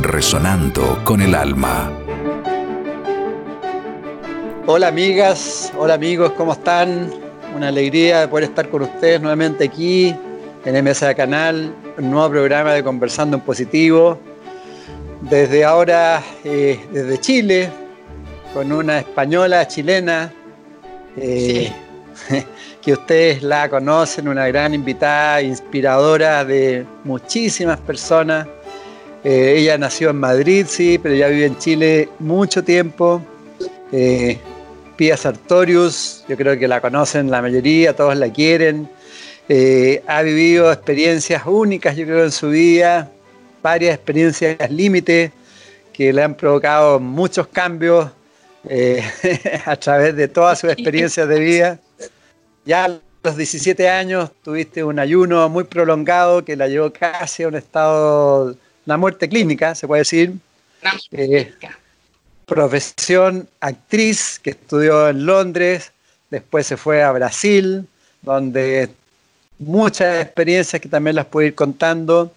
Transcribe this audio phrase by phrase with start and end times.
[0.00, 1.90] resonando con el alma.
[4.66, 7.10] Hola amigas, hola amigos, ¿cómo están?
[7.54, 10.14] Una alegría de poder estar con ustedes nuevamente aquí
[10.64, 14.18] en MSA Canal, un nuevo programa de Conversando en Positivo.
[15.20, 17.70] Desde ahora, eh, desde Chile,
[18.52, 20.32] con una española chilena,
[21.16, 21.70] eh,
[22.82, 28.46] que ustedes la conocen, una gran invitada, inspiradora de muchísimas personas.
[29.24, 33.22] Eh, ella nació en Madrid, sí, pero ya vive en Chile mucho tiempo.
[34.96, 38.88] Pia Sartorius, yo creo que la conocen la mayoría, todos la quieren.
[39.48, 43.10] Eh, ha vivido experiencias únicas, yo creo, en su vida,
[43.62, 45.32] varias experiencias límite
[45.92, 48.08] que le han provocado muchos cambios
[48.68, 49.02] eh,
[49.66, 51.78] a través de todas sus experiencias de vida.
[52.64, 52.88] Ya a
[53.22, 58.56] los 17 años tuviste un ayuno muy prolongado que la llevó casi a un estado,
[58.86, 60.34] una muerte clínica, se puede decir.
[61.12, 61.52] Eh,
[62.46, 65.92] profesión actriz que estudió en Londres,
[66.30, 67.86] después se fue a Brasil,
[68.22, 68.90] donde
[69.58, 72.32] muchas experiencias que también las puede ir contando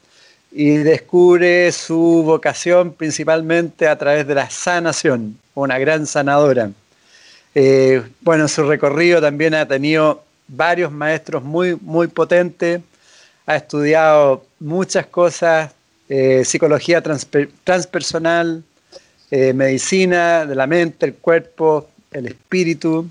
[0.52, 6.72] y descubre su vocación principalmente a través de la sanación, una gran sanadora.
[7.54, 12.82] Eh, bueno, su recorrido también ha tenido varios maestros muy, muy potentes,
[13.46, 15.72] ha estudiado muchas cosas,
[16.10, 18.64] eh, psicología transpersonal,
[19.30, 23.10] eh, medicina de la mente, el cuerpo, el espíritu.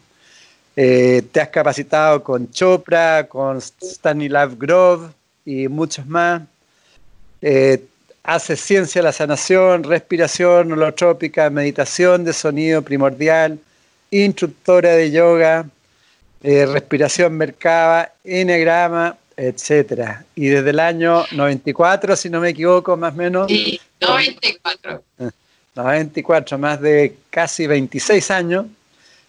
[0.75, 5.09] Eh, te has capacitado con Chopra, con Stanislav Grove
[5.45, 6.43] y muchos más.
[8.23, 13.59] Haces ciencia de la sanación, respiración holotrópica, meditación de sonido primordial,
[14.11, 15.67] instructora de yoga,
[16.43, 20.23] respiración mercaba, enegrama, etc.
[20.35, 23.47] Y desde el año 94, si no me equivoco, más o menos.
[23.49, 25.03] Sí, 94.
[25.75, 28.67] 94, más de casi 26 años,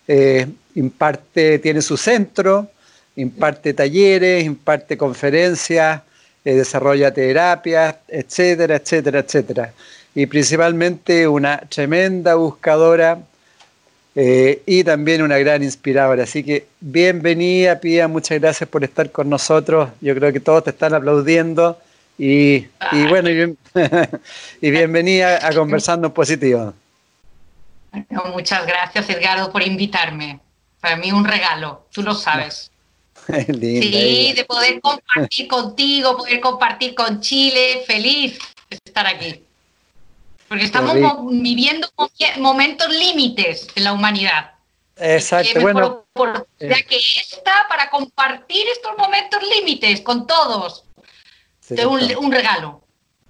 [0.07, 2.69] eh, imparte, tiene su centro,
[3.17, 6.01] imparte talleres, imparte conferencias,
[6.45, 9.73] eh, desarrolla terapias, etcétera, etcétera, etcétera.
[10.15, 13.19] Y principalmente una tremenda buscadora
[14.19, 16.23] eh, y también una gran inspiradora.
[16.23, 19.91] Así que bienvenida, Pía, muchas gracias por estar con nosotros.
[20.01, 21.77] Yo creo que todos te están aplaudiendo
[22.17, 22.65] y,
[23.09, 23.29] bueno,
[24.61, 26.73] y, bienvenida a Conversando en Positivo.
[28.33, 30.39] muchas gracias, Edgardo, por invitarme.
[30.81, 32.71] Para mí un regalo, tú lo sabes.
[33.27, 39.43] sí, de poder compartir contigo, poder compartir con Chile, feliz de estar aquí.
[40.47, 40.95] Porque estamos
[41.29, 41.89] viviendo
[42.37, 44.51] momentos límites en la humanidad.
[44.95, 46.05] Exacto, bueno.
[46.59, 46.85] ya eh.
[46.89, 50.85] que está para compartir estos momentos límites con todos
[51.69, 52.81] un, regalo.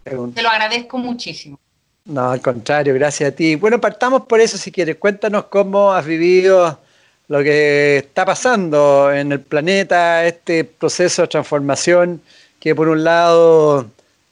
[0.04, 1.60] Te lo agradezco muchísimo.
[2.06, 3.56] No, al contrario, gracias a ti.
[3.56, 4.96] Bueno, partamos por eso si quieres.
[4.98, 6.80] Cuéntanos cómo has vivido
[7.28, 12.22] lo que está pasando en el planeta, este proceso de transformación
[12.60, 13.88] que por un lado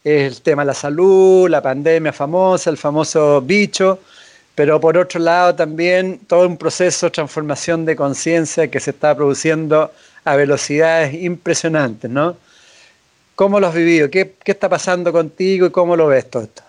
[0.06, 4.00] el tema de la salud, la pandemia famosa, el famoso bicho,
[4.54, 9.16] pero por otro lado también todo un proceso de transformación de conciencia que se está
[9.16, 9.92] produciendo
[10.24, 12.38] a velocidades impresionantes, ¿no?
[13.34, 14.10] ¿Cómo lo has vivido?
[14.12, 16.62] ¿Qué, está pasando contigo y cómo lo ves todo esto?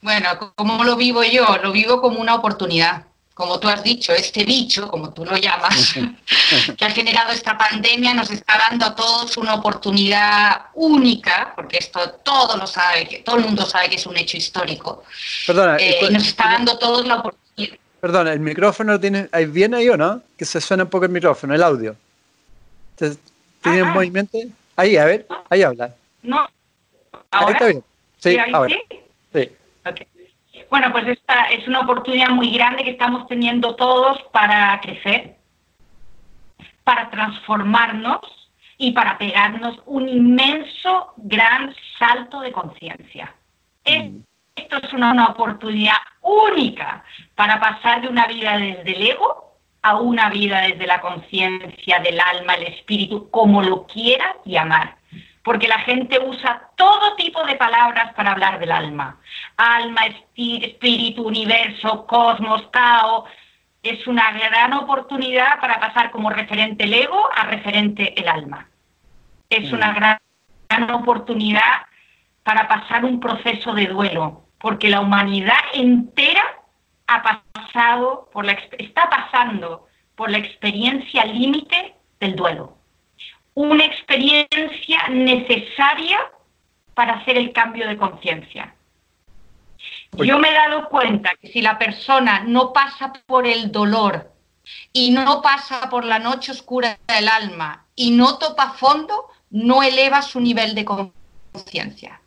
[0.00, 1.44] Bueno, ¿cómo lo vivo yo?
[1.62, 3.04] Lo vivo como una oportunidad.
[3.38, 5.94] Como tú has dicho, este bicho, como tú lo llamas,
[6.76, 12.00] que ha generado esta pandemia, nos está dando a todos una oportunidad única, porque esto
[12.24, 15.04] todo lo sabe, todo el mundo sabe que es un hecho histórico.
[15.46, 17.78] Perdona, eh, nos está dando a todos la oportunidad.
[18.00, 20.20] Perdona, ¿el micrófono tiene, bien ahí o no?
[20.36, 21.94] Que se suena un poco el micrófono, el audio.
[22.96, 24.36] ¿Tiene un movimiento?
[24.74, 25.94] Ahí, a ver, ahí habla.
[26.24, 26.38] No.
[27.30, 27.46] ¿Ahora?
[27.46, 27.84] Ahí está bien.
[28.18, 28.76] Sí, ahora.
[29.32, 29.50] Sí.
[30.70, 35.36] Bueno, pues esta es una oportunidad muy grande que estamos teniendo todos para crecer,
[36.84, 38.20] para transformarnos
[38.76, 43.34] y para pegarnos un inmenso, gran salto de conciencia.
[43.86, 44.18] Mm.
[44.56, 47.04] Esto es una, una oportunidad única
[47.34, 52.20] para pasar de una vida desde el ego a una vida desde la conciencia del
[52.20, 54.97] alma, el espíritu, como lo quiera llamar.
[55.48, 59.16] Porque la gente usa todo tipo de palabras para hablar del alma.
[59.56, 60.02] Alma,
[60.36, 63.24] espíritu, universo, cosmos, Tao.
[63.82, 68.68] Es una gran oportunidad para pasar como referente el ego a referente el alma.
[69.48, 70.18] Es una mm.
[70.68, 71.86] gran oportunidad
[72.42, 76.42] para pasar un proceso de duelo, porque la humanidad entera
[77.06, 77.22] ha
[77.54, 82.77] pasado por la, está pasando por la experiencia límite del duelo.
[83.58, 86.20] Una experiencia necesaria
[86.94, 88.72] para hacer el cambio de conciencia.
[90.12, 94.30] Yo me he dado cuenta que si la persona no pasa por el dolor
[94.92, 100.22] y no pasa por la noche oscura del alma y no topa fondo, no eleva
[100.22, 102.20] su nivel de conciencia.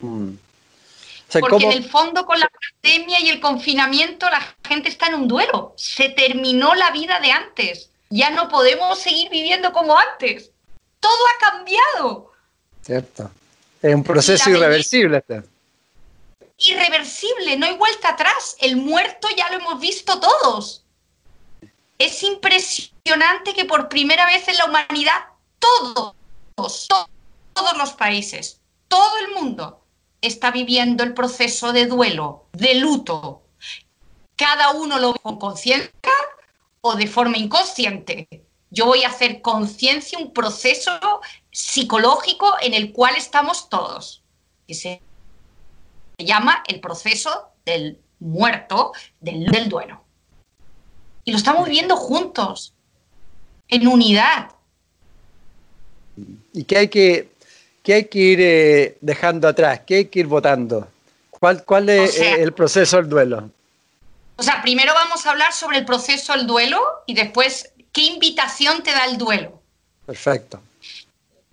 [0.00, 0.30] Mm.
[1.38, 2.50] Porque en el fondo con la
[2.82, 5.72] pandemia y el confinamiento la gente está en un duelo.
[5.76, 7.92] Se terminó la vida de antes.
[8.10, 10.50] Ya no podemos seguir viviendo como antes.
[10.98, 12.32] Todo ha cambiado.
[12.82, 13.30] Cierto.
[13.80, 15.24] Es un proceso irreversible.
[16.58, 18.56] Irreversible, no hay vuelta atrás.
[18.60, 20.84] El muerto ya lo hemos visto todos.
[21.98, 25.26] Es impresionante que por primera vez en la humanidad
[25.58, 26.14] todos,
[26.56, 29.80] todos los países, todo el mundo
[30.20, 33.42] está viviendo el proceso de duelo, de luto.
[34.36, 35.90] Cada uno lo ve con conciencia
[36.80, 38.28] o de forma inconsciente.
[38.70, 40.92] Yo voy a hacer conciencia, un proceso
[41.50, 44.22] psicológico en el cual estamos todos,
[44.66, 45.02] que se
[46.18, 50.02] llama el proceso del muerto, del, del duelo.
[51.24, 52.74] Y lo estamos viviendo juntos,
[53.68, 54.50] en unidad.
[56.52, 57.30] ¿Y qué hay que
[57.82, 59.80] ¿Qué hay que ir eh, dejando atrás?
[59.86, 60.86] ¿Qué hay que ir votando?
[61.30, 63.50] ¿Cuál, cuál es el proceso del duelo?
[64.40, 68.82] O sea, primero vamos a hablar sobre el proceso del duelo y después qué invitación
[68.82, 69.62] te da el duelo.
[70.06, 70.62] Perfecto.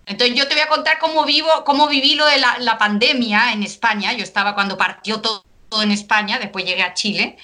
[0.06, 3.62] Entonces yo te voy a contar cómo vivo, cómo viví lo de la, pandemia en
[3.62, 4.14] España.
[4.14, 7.36] Yo estaba cuando partió todo, todo, en España, después llegué a Chile.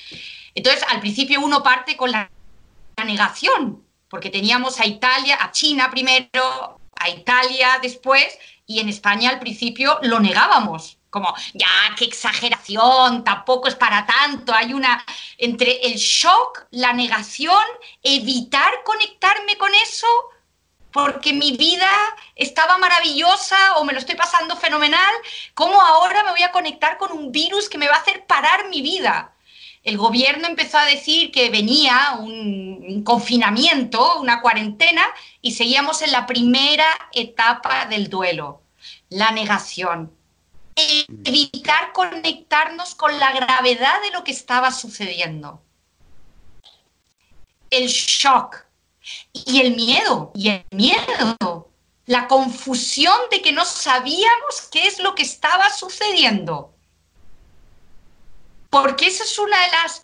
[0.55, 2.31] Entonces, al principio uno parte con la
[3.05, 8.27] negación, porque teníamos a Italia, a China primero, a Italia después,
[8.67, 14.53] y en España al principio lo negábamos, como, ya, qué exageración, tampoco es para tanto.
[14.53, 15.05] Hay una,
[15.39, 17.65] entre el shock, la negación,
[18.03, 20.09] evitar conectarme con eso,
[20.91, 21.89] porque mi vida
[22.35, 25.15] estaba maravillosa o me lo estoy pasando fenomenal,
[25.55, 28.69] ¿cómo ahora me voy a conectar con un virus que me va a hacer parar
[28.69, 29.33] mi vida?
[29.85, 35.07] El gobierno empezó a decir que venía un, confinamiento, una cuarentena,
[35.41, 38.63] y seguíamos en la primera etapa del duelo,
[39.11, 40.24] la negación.
[40.77, 45.63] Evitar conectarnos con la gravedad de lo que estaba sucediendo.
[47.71, 48.65] El shock
[49.33, 51.71] y el miedo, y el miedo,
[52.07, 56.75] la confusión de que no sabíamos qué es lo que estaba sucediendo.
[58.71, 60.03] Porque esa es una de las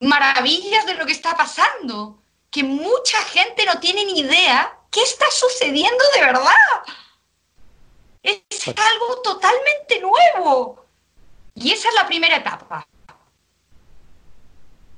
[0.00, 5.26] maravillas de lo que está pasando que mucha gente no tiene ni idea qué está
[5.30, 6.54] sucediendo de verdad.
[8.26, 10.84] Es algo totalmente nuevo.
[11.54, 12.86] Y esa es la primera etapa.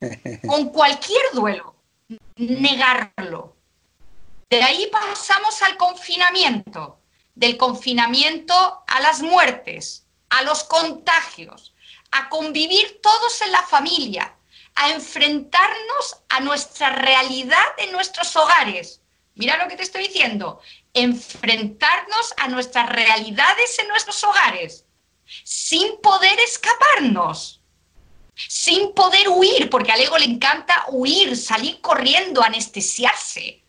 [0.46, 1.74] Con cualquier duelo,
[2.36, 3.54] negarlo.
[4.48, 7.00] De ahí pasamos al confinamiento,
[7.34, 11.74] del confinamiento a las muertes, a los contagios,
[12.10, 14.34] a convivir todos en la familia,
[14.74, 19.02] a enfrentarnos a nuestra realidad en nuestros hogares.
[19.34, 20.60] Mira lo que te estoy diciendo,
[21.02, 24.84] enfrentarnos a nuestras realidades en nuestros hogares,
[25.44, 27.60] sin poder escaparnos,
[28.34, 33.62] sin poder huir, porque al ego le encanta huir, salir corriendo, anestesiarse.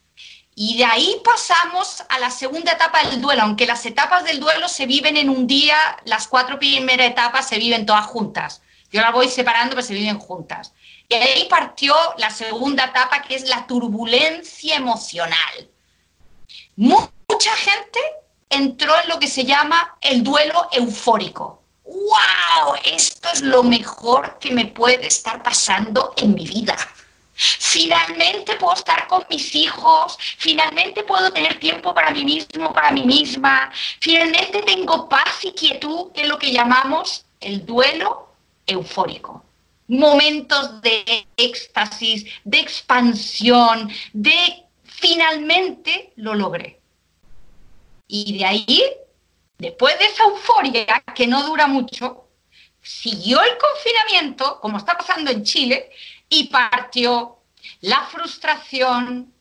[0.55, 4.67] Y de ahí pasamos a la segunda etapa del duelo, aunque las etapas del duelo
[4.67, 8.61] se viven en un día, las cuatro primeras etapas se viven todas juntas.
[8.91, 10.73] Yo las voy separando, pero se viven juntas.
[11.07, 15.69] Y ahí partió la segunda etapa, que es la turbulencia emocional.
[17.29, 17.99] Mucha gente
[18.49, 21.61] entró en lo que se llama el duelo eufórico.
[21.85, 22.75] ¡Wow!
[22.83, 26.75] Esto es lo mejor que me puede estar pasando en mi vida.
[27.35, 33.05] Finalmente puedo estar con mis hijos, finalmente puedo tener tiempo para mí mismo, para mí
[33.05, 33.71] misma,
[34.01, 38.27] finalmente tengo paz y quietud, que es lo que llamamos el duelo
[38.67, 39.45] eufórico
[39.89, 46.78] momentos de éxtasis, de expansión, de finalmente lo logré.
[48.11, 48.83] Y de ahí,
[49.59, 52.27] después de esa euforia que no dura mucho,
[52.81, 55.91] siguió el confinamiento, como está pasando en Chile,
[56.27, 57.37] y partió
[57.81, 59.31] la frustración,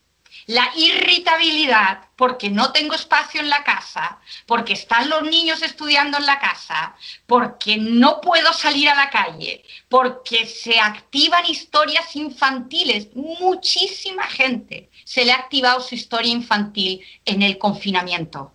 [0.45, 6.27] la irritabilidad porque no tengo espacio en la casa, porque están los niños estudiando en
[6.27, 6.95] la casa,
[7.25, 13.15] porque no puedo salir a la calle, porque se activan historias infantiles.
[13.15, 18.53] Muchísima gente se le ha activado su historia infantil en el confinamiento.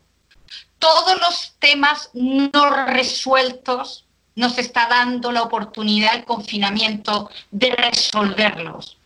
[0.79, 4.05] Todos los temas no resueltos
[4.37, 8.99] nos está dando la oportunidad el confinamiento de resolverlos.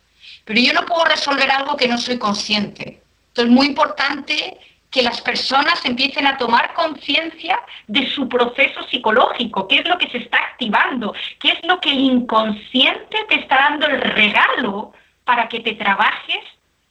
[0.44, 3.02] Pero yo no puedo resolver algo que no soy consciente.
[3.28, 4.58] Entonces es muy importante
[4.90, 10.08] que las personas empiecen a tomar conciencia de su proceso psicológico, qué es lo que
[10.08, 14.92] se está activando, qué es lo que el inconsciente te está dando el regalo
[15.24, 16.40] para que te trabajes,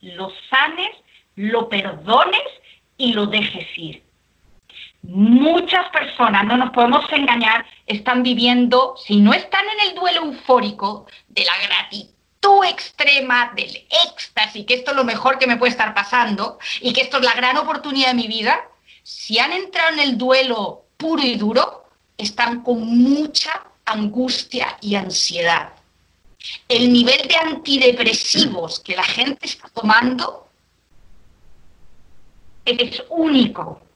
[0.01, 0.91] lo sanes,
[1.35, 2.43] lo perdones
[2.97, 4.03] y lo dejes ir.
[5.07, 11.07] Muchas personas, no nos podemos engañar, están viviendo, si no están en el duelo eufórico
[11.29, 15.93] de la gratitud, extrema del éxtasis, que esto es lo mejor que me puede estar
[15.93, 18.67] pasando y que esto es la gran oportunidad de mi vida,
[19.01, 21.85] si han entrado en el duelo puro y duro,
[22.17, 25.71] están con mucha angustia y ansiedad.
[26.67, 30.49] El nivel de antidepresivos que la gente está tomando
[32.65, 33.86] es único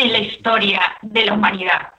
[0.00, 1.92] en la historia de la humanidad.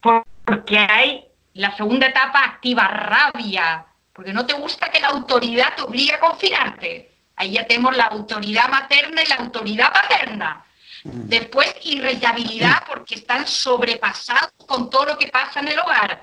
[0.00, 5.82] Porque hay la segunda etapa activa rabia, porque no te gusta que la autoridad te
[5.82, 7.10] obligue a confinarte.
[7.36, 10.64] Ahí ya tenemos la autoridad materna y la autoridad paterna.
[11.04, 11.28] Mm.
[11.28, 16.22] Después, irritabilidad porque están sobrepasados con todo lo que pasa en el hogar.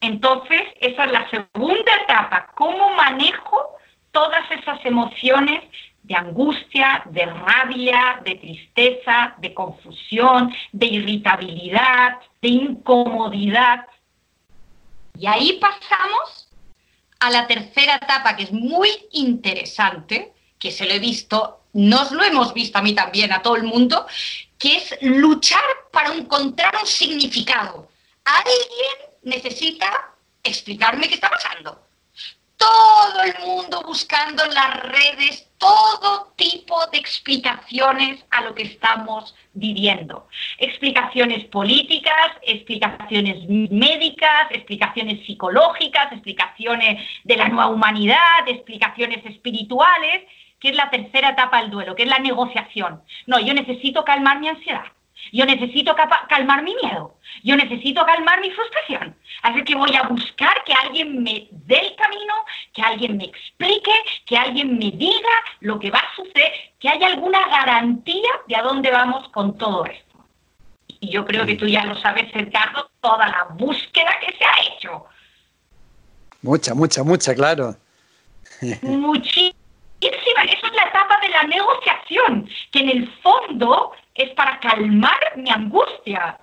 [0.00, 3.76] Entonces, esa es la segunda etapa, cómo manejo
[4.12, 5.62] todas esas emociones
[6.04, 13.86] de angustia, de rabia, de tristeza, de confusión, de irritabilidad, de incomodidad.
[15.18, 16.48] Y ahí pasamos
[17.20, 22.22] a la tercera etapa, que es muy interesante, que se lo he visto, nos lo
[22.22, 24.06] hemos visto a mí también, a todo el mundo,
[24.58, 27.88] que es luchar para encontrar un significado.
[28.24, 31.84] Alguien necesita explicarme qué está pasando
[32.64, 39.34] todo el mundo buscando en las redes todo tipo de explicaciones a lo que estamos
[39.52, 40.28] viviendo.
[40.58, 50.24] Explicaciones políticas, explicaciones médicas, explicaciones psicológicas, explicaciones de la nueva humanidad, explicaciones espirituales,
[50.58, 53.02] que es la tercera etapa del duelo, que es la negociación.
[53.26, 54.84] No, yo necesito calmar mi ansiedad.
[55.32, 55.94] Yo necesito
[56.28, 57.14] calmar mi miedo.
[57.42, 59.16] Yo necesito calmar mi frustración.
[59.42, 62.34] Así que voy a buscar que alguien me dé el camino,
[62.72, 63.92] que alguien me explique,
[64.26, 68.62] que alguien me diga lo que va a suceder, que haya alguna garantía de a
[68.62, 70.24] dónde vamos con todo esto.
[71.00, 74.74] Y yo creo que tú ya lo sabes, Ricardo, toda la búsqueda que se ha
[74.74, 75.04] hecho.
[76.42, 77.76] Mucha, mucha, mucha, claro.
[78.82, 79.54] Muchísima.
[80.00, 85.50] Eso es la etapa de la negociación, que en el fondo es para calmar mi
[85.50, 86.38] angustia,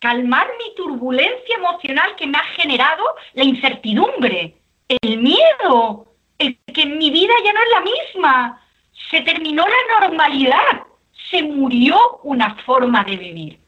[0.00, 3.04] calmar mi turbulencia emocional que me ha generado
[3.34, 4.54] la incertidumbre,
[4.88, 6.06] el miedo,
[6.38, 8.62] el que mi vida ya no es la misma,
[9.10, 10.82] se terminó la normalidad,
[11.30, 13.60] se murió una forma de vivir.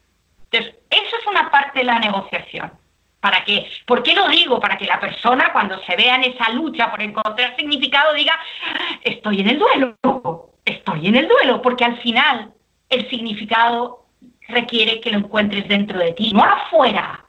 [0.50, 2.72] Entonces, eso es una parte de la negociación.
[3.20, 3.66] ¿Para qué?
[3.86, 4.60] ¿Por qué lo digo?
[4.60, 8.38] Para que la persona cuando se vea en esa lucha por encontrar significado diga,
[9.02, 12.52] estoy en el duelo, estoy en el duelo, porque al final
[12.88, 14.06] el significado
[14.48, 17.24] requiere que lo encuentres dentro de ti, no afuera.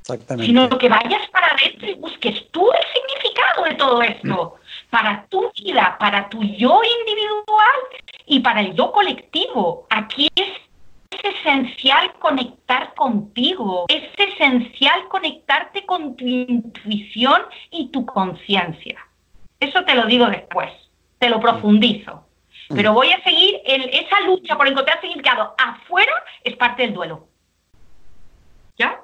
[0.00, 0.46] Exactamente.
[0.46, 4.90] Sino que vayas para adentro y busques tú el significado de todo esto, mm.
[4.90, 7.76] para tu vida, para tu yo individual
[8.26, 9.86] y para el yo colectivo.
[9.90, 10.48] Aquí es,
[11.22, 19.04] esencial conectar contigo, es esencial conectarte con tu intuición y tu conciencia.
[19.58, 20.70] Eso te lo digo después,
[21.18, 22.25] te lo profundizo.
[22.68, 27.28] Pero voy a seguir en esa lucha por encontrar significado afuera es parte del duelo.
[28.76, 29.00] ¿Ya?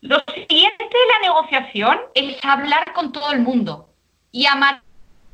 [0.00, 3.88] Lo siguiente de la negociación es hablar con todo el mundo
[4.32, 4.82] y amar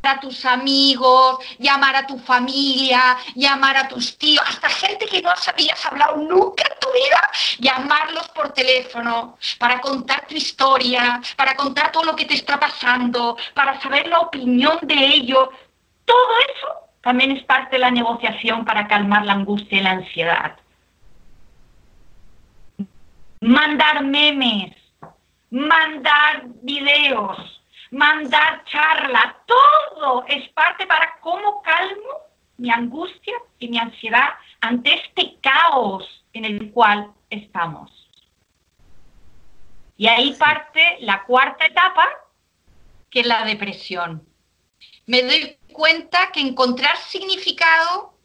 [0.03, 5.31] a tus amigos, llamar a tu familia, llamar a tus tíos, hasta gente que no
[5.31, 11.93] habías hablado nunca en tu vida, llamarlos por teléfono para contar tu historia, para contar
[11.93, 15.49] todo lo que te está pasando, para saber la opinión de ellos.
[16.05, 20.57] Todo eso también es parte de la negociación para calmar la angustia y la ansiedad.
[23.41, 24.75] Mandar memes,
[25.51, 34.31] mandar videos, mandar charlas, todo es parte para cómo calmo mi angustia y mi ansiedad
[34.61, 37.91] ante este caos en el cual estamos.
[39.97, 42.07] Y ahí parte la cuarta etapa,
[43.11, 44.27] que es la depresión.
[45.07, 48.19] Me doy cuenta que encontrar significado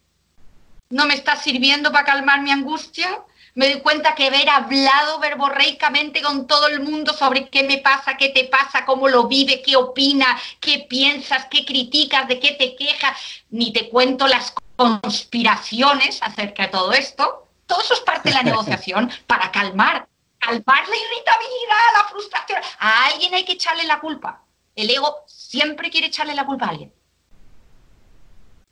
[0.90, 3.24] no me está sirviendo para calmar mi angustia.
[3.56, 8.18] Me doy cuenta que haber hablado verborreicamente con todo el mundo sobre qué me pasa,
[8.18, 12.76] qué te pasa, cómo lo vive, qué opina, qué piensas, qué criticas, de qué te
[12.76, 13.18] quejas,
[13.50, 17.48] ni te cuento las conspiraciones acerca de todo esto.
[17.68, 20.08] Todo eso es parte de la negociación para calmar,
[20.40, 22.62] calmar la irritabilidad, la frustración.
[22.80, 24.44] A alguien hay que echarle la culpa.
[24.76, 26.94] El ego siempre quiere echarle la culpa a alguien.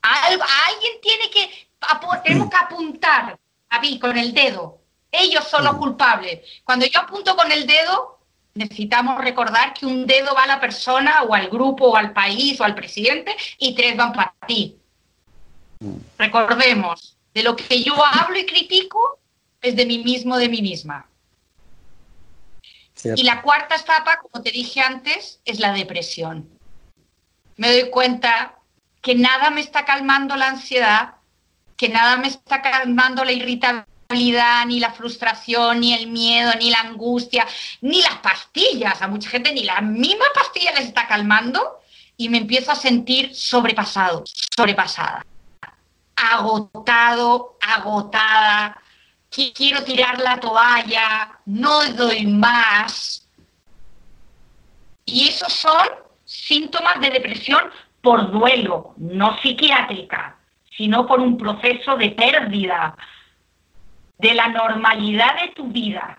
[0.01, 1.69] Alguien tiene que,
[2.23, 3.39] tenemos que apuntar
[3.69, 4.79] a mí con el dedo.
[5.11, 6.39] Ellos son los culpables.
[6.63, 8.19] Cuando yo apunto con el dedo,
[8.53, 12.59] necesitamos recordar que un dedo va a la persona o al grupo o al país
[12.59, 14.77] o al presidente y tres van para ti.
[16.17, 19.19] Recordemos, de lo que yo hablo y critico
[19.61, 21.07] es de mí mismo, de mí misma.
[23.03, 26.47] Y la cuarta etapa, como te dije antes, es la depresión.
[27.57, 28.59] Me doy cuenta
[29.01, 31.15] que nada me está calmando la ansiedad,
[31.75, 36.81] que nada me está calmando la irritabilidad, ni la frustración, ni el miedo, ni la
[36.81, 37.47] angustia,
[37.81, 39.01] ni las pastillas.
[39.01, 41.79] A mucha gente ni la misma pastilla les está calmando
[42.17, 44.23] y me empiezo a sentir sobrepasado,
[44.55, 45.25] sobrepasada,
[46.15, 48.79] agotado, agotada,
[49.31, 53.25] quiero tirar la toalla, no doy más.
[55.05, 55.87] Y esos son
[56.25, 60.37] síntomas de depresión por duelo, no psiquiátrica,
[60.75, 62.95] sino por un proceso de pérdida
[64.17, 66.17] de la normalidad de tu vida.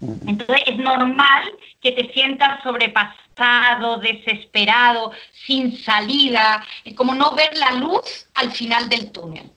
[0.00, 7.72] Entonces es normal que te sientas sobrepasado, desesperado, sin salida, es como no ver la
[7.72, 9.50] luz al final del túnel.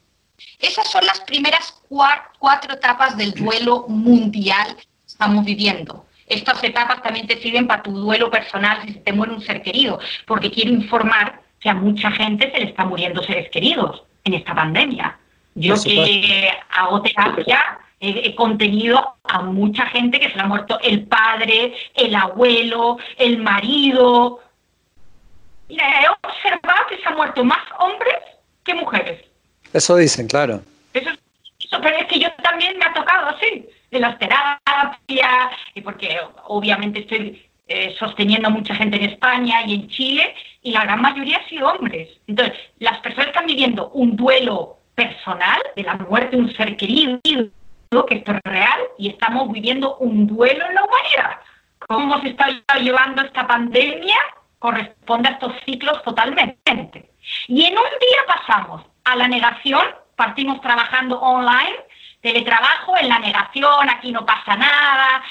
[0.60, 6.06] Esas son las primeras cuatro etapas del duelo mundial que estamos viviendo.
[6.28, 9.62] Estas etapas también te sirven para tu duelo personal si se te muere un ser
[9.62, 14.34] querido, porque quiero informar que a mucha gente se le está muriendo seres queridos en
[14.34, 15.18] esta pandemia.
[15.56, 21.06] Yo que hago terapia he, contenido a mucha gente que se le ha muerto el
[21.06, 24.42] padre, el abuelo, el marido.
[25.70, 28.16] Mira, he observado que se han muerto más hombres
[28.66, 29.22] que mujeres.
[29.72, 30.62] Eso dicen, claro.
[30.94, 31.10] Eso,
[31.82, 35.52] pero es que yo también me ha tocado así, de las terapias,
[35.84, 40.84] porque obviamente estoy eh, sosteniendo a mucha gente en España y en Chile, y la
[40.84, 42.10] gran mayoría ha sido hombres.
[42.28, 47.20] Entonces, las personas están viviendo un duelo personal de la muerte de un ser querido,
[47.24, 51.40] que esto es real, y estamos viviendo un duelo en la humanidad.
[51.88, 54.18] ¿Cómo se está llevando esta pandemia?
[54.60, 57.12] Corresponde a estos ciclos totalmente.
[57.48, 59.84] Y en un día pasamos a la negación,
[60.16, 61.76] partimos trabajando online,
[62.24, 65.22] teletrabajo en la negación, aquí no pasa nada.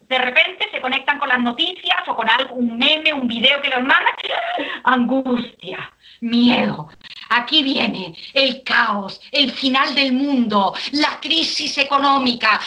[0.00, 3.80] De repente se conectan con las noticias o con algún meme, un video que los
[3.80, 4.10] manda,
[4.84, 6.88] angustia, miedo,
[7.28, 12.60] Aquí viene el caos, el final del mundo, la crisis económica.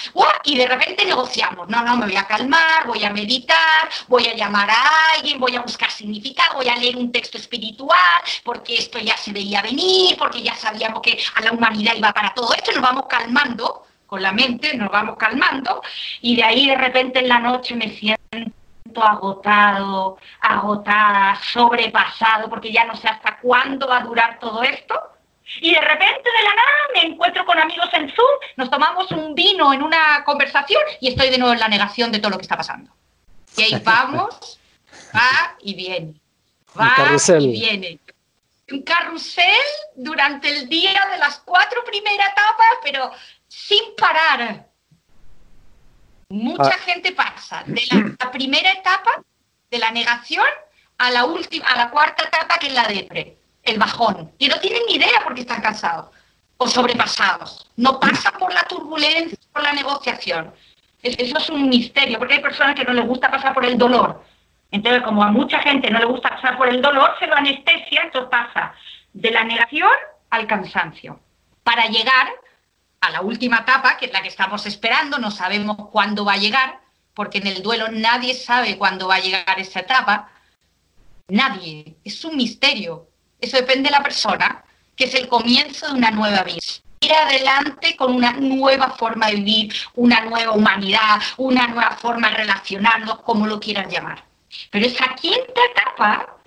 [0.44, 1.68] Y de repente negociamos.
[1.70, 5.56] No, no, me voy a calmar, voy a meditar, voy a llamar a alguien, voy
[5.56, 10.18] a buscar significado, voy a leer un texto espiritual, porque esto ya se veía venir,
[10.18, 12.72] porque ya sabíamos que a la humanidad iba para todo esto.
[12.72, 15.82] Nos vamos calmando con la mente, nos vamos calmando.
[16.22, 18.59] Y de ahí de repente en la noche me siento
[18.96, 24.96] agotado, agotada, sobrepasado, porque ya no sé hasta cuándo va a durar todo esto.
[25.62, 29.34] Y de repente de la nada me encuentro con amigos en Zoom, nos tomamos un
[29.34, 32.44] vino en una conversación y estoy de nuevo en la negación de todo lo que
[32.44, 32.92] está pasando.
[33.58, 34.60] Y ahí vamos,
[35.16, 36.14] va y viene,
[36.80, 36.96] va
[37.40, 38.00] y viene.
[38.72, 39.46] Un carrusel
[39.96, 43.12] durante el día de las cuatro primeras etapas, pero
[43.48, 44.69] sin parar,
[46.30, 46.80] Mucha ah.
[46.86, 49.24] gente pasa de la, primera etapa,
[49.72, 50.46] de la negación,
[51.00, 54.32] a la última, a la cuarta etapa que es la depre, el bajón.
[54.38, 56.12] Y no tienen ni idea porque están cansados
[56.58, 57.68] o sobrepasados.
[57.78, 60.54] No pasa por la turbulencia, por la negociación.
[61.02, 64.24] Eso es un misterio, porque hay personas que no les gusta pasar por el dolor.
[64.70, 68.04] Entonces, como a mucha gente no le gusta pasar por el dolor, se lo anestesia,
[68.04, 68.76] entonces pasa
[69.14, 69.90] de la negación
[70.30, 71.20] al cansancio,
[71.64, 72.28] para llegar
[73.02, 76.38] a la última etapa, que es la que estamos esperando, no sabemos cuándo va a
[76.38, 76.80] llegar,
[77.14, 80.30] porque en el duelo nadie sabe cuándo va a llegar esa etapa.
[81.28, 83.08] Nadie, es un misterio.
[83.40, 84.64] Eso depende de la persona,
[84.96, 86.60] que es el comienzo de una nueva vida.
[87.02, 92.38] Ir adelante con una nueva forma de vivir, una nueva humanidad, una nueva forma de
[92.38, 94.24] relacionarnos, como lo quieran llamar.
[94.70, 96.38] Pero esa quinta etapa,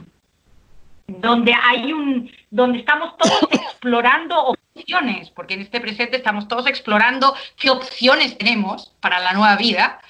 [1.06, 7.34] donde hay un, donde estamos todos explorando opciones, porque en este presente estamos todos explorando
[7.58, 10.00] qué opciones tenemos para la nueva vida,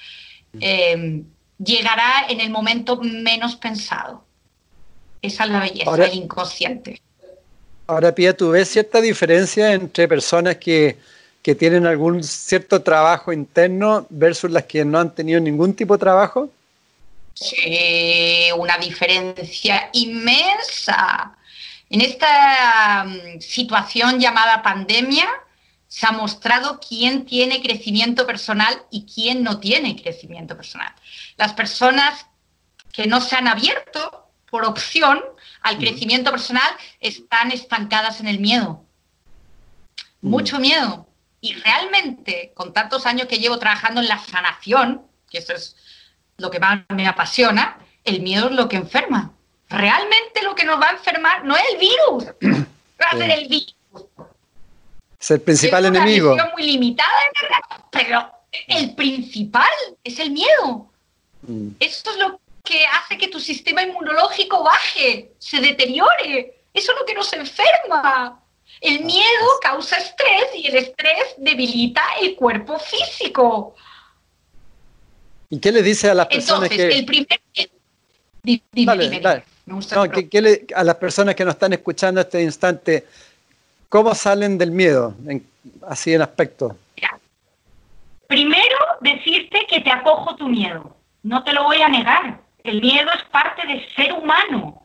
[0.61, 1.23] eh,
[1.59, 4.25] llegará en el momento menos pensado.
[5.21, 7.01] Esa es la belleza, el inconsciente.
[7.87, 10.97] Ahora, Pia, ¿tú ves cierta diferencia entre personas que,
[11.43, 16.01] que tienen algún cierto trabajo interno versus las que no han tenido ningún tipo de
[16.01, 16.51] trabajo?
[17.35, 21.37] Sí, una diferencia inmensa.
[21.93, 25.29] En esta mm, situación llamada pandemia
[25.87, 30.91] se ha mostrado quién tiene crecimiento personal y quién no tiene crecimiento personal.
[31.37, 32.27] Las personas
[32.93, 35.21] que no se han abierto por opción
[35.61, 38.87] al crecimiento personal están estancadas en el miedo.
[40.23, 41.07] Mucho miedo.
[41.43, 45.77] Y realmente, con tantos años que llevo trabajando en la sanación, que eso es
[46.39, 49.32] lo que más me apasiona, el miedo es lo que enferma.
[49.73, 52.25] Realmente lo que nos va a enfermar no es el virus,
[53.01, 53.75] va a ser el virus.
[55.19, 56.37] Es el principal es una enemigo.
[56.53, 57.11] muy limitada,
[57.91, 58.31] pero
[58.69, 59.71] el principal
[60.05, 60.91] es el miedo.
[61.43, 61.69] Mm.
[61.81, 66.65] Esto es lo que hace que tu sistema inmunológico baje, se deteriore.
[66.75, 68.41] Eso es lo que nos enferma.
[68.81, 73.75] El ah, miedo causa estrés y el estrés debilita el cuerpo físico.
[75.51, 76.89] ¿Y qué le dice a las personas que...
[76.89, 77.41] el primer...
[80.75, 83.07] a las personas que nos están escuchando este instante,
[83.89, 85.15] cómo salen del miedo,
[85.87, 86.77] así en aspecto?
[88.27, 90.97] Primero, decirte que te acojo tu miedo.
[91.23, 92.41] No te lo voy a negar.
[92.65, 94.83] El miedo es parte del ser humano.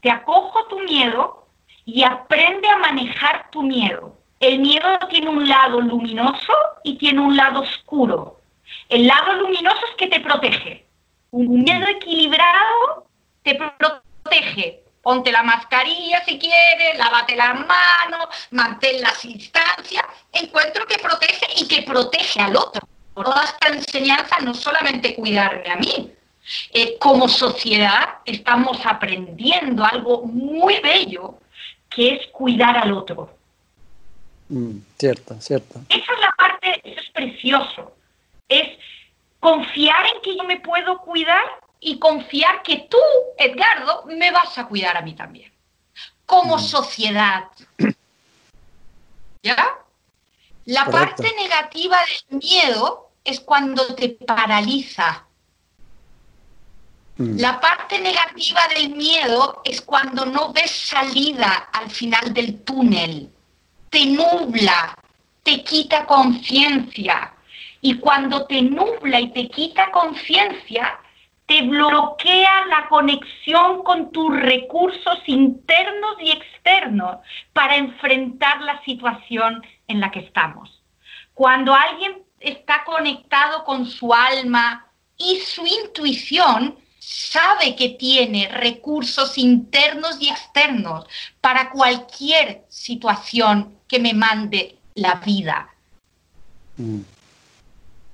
[0.00, 1.46] Te acojo tu miedo
[1.84, 4.16] y aprende a manejar tu miedo.
[4.40, 8.40] El miedo tiene un lado luminoso y tiene un lado oscuro.
[8.88, 10.84] El lado luminoso es que te protege.
[11.32, 13.08] Un miedo equilibrado
[13.42, 14.82] te protege.
[15.00, 20.04] Ponte la mascarilla si quieres, lávate las manos, mantén las instancias.
[20.30, 22.86] Encuentro que protege y que protege al otro.
[23.14, 26.12] Toda esta enseñanza no solamente cuidarme a mí,
[26.72, 31.38] eh, como sociedad estamos aprendiendo algo muy bello,
[31.88, 33.34] que es cuidar al otro.
[34.48, 35.80] Mm, cierto, cierto.
[35.88, 37.92] Esa es la parte, eso es precioso.
[38.48, 38.78] Es
[39.42, 41.44] confiar en que yo me puedo cuidar
[41.80, 42.98] y confiar que tú,
[43.36, 45.52] Edgardo, me vas a cuidar a mí también.
[46.24, 47.48] Como sociedad.
[49.42, 49.76] ¿Ya?
[50.64, 51.98] La parte negativa
[52.30, 55.26] del miedo es cuando te paraliza
[57.16, 57.38] Mm.
[57.38, 63.30] La parte negativa del miedo es cuando no ves salida al final del túnel,
[63.90, 64.96] te nubla,
[65.42, 67.32] te quita conciencia.
[67.82, 71.00] Y cuando te nubla y te quita conciencia,
[71.46, 77.18] te bloquea la conexión con tus recursos internos y externos
[77.52, 80.80] para enfrentar la situación en la que estamos.
[81.34, 84.86] Cuando alguien está conectado con su alma
[85.18, 91.04] y su intuición, sabe que tiene recursos internos y externos
[91.40, 95.68] para cualquier situación que me mande la vida.
[96.76, 97.00] Mm.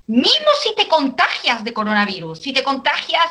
[0.09, 3.27] Mismo si te contagias de coronavirus, si te contagias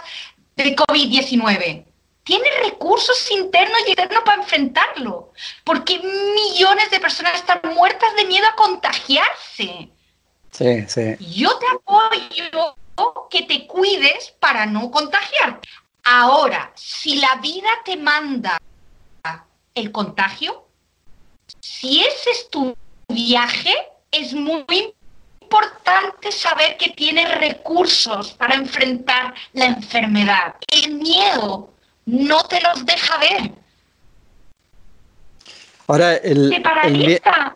[0.56, 1.86] de COVID-19,
[2.24, 8.46] tienes recursos internos y externos para enfrentarlo, porque millones de personas están muertas de miedo
[8.48, 9.90] a contagiarse.
[10.52, 11.16] Sí, sí.
[11.20, 12.76] Yo te apoyo
[13.32, 15.68] que te cuides para no contagiarte.
[16.04, 18.60] Ahora, si la vida te manda
[19.74, 20.68] el contagio,
[21.60, 23.74] si ese es tu viaje,
[24.12, 24.94] es muy
[25.48, 30.56] importante saber que tienes recursos para enfrentar la enfermedad.
[30.68, 31.74] El miedo
[32.06, 33.52] no te los deja ver.
[35.88, 37.56] Ahora, el, te paraliza.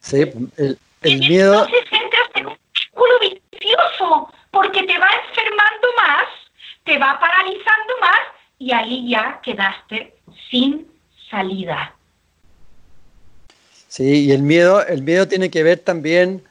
[0.00, 0.20] sí,
[0.56, 1.64] el, el miedo.
[1.64, 6.26] Entonces entras en un círculo vicioso porque te va enfermando más,
[6.84, 8.20] te va paralizando más
[8.58, 10.14] y ahí ya quedaste
[10.50, 10.86] sin
[11.30, 11.94] salida.
[13.88, 16.44] Sí, y el miedo, el miedo tiene que ver también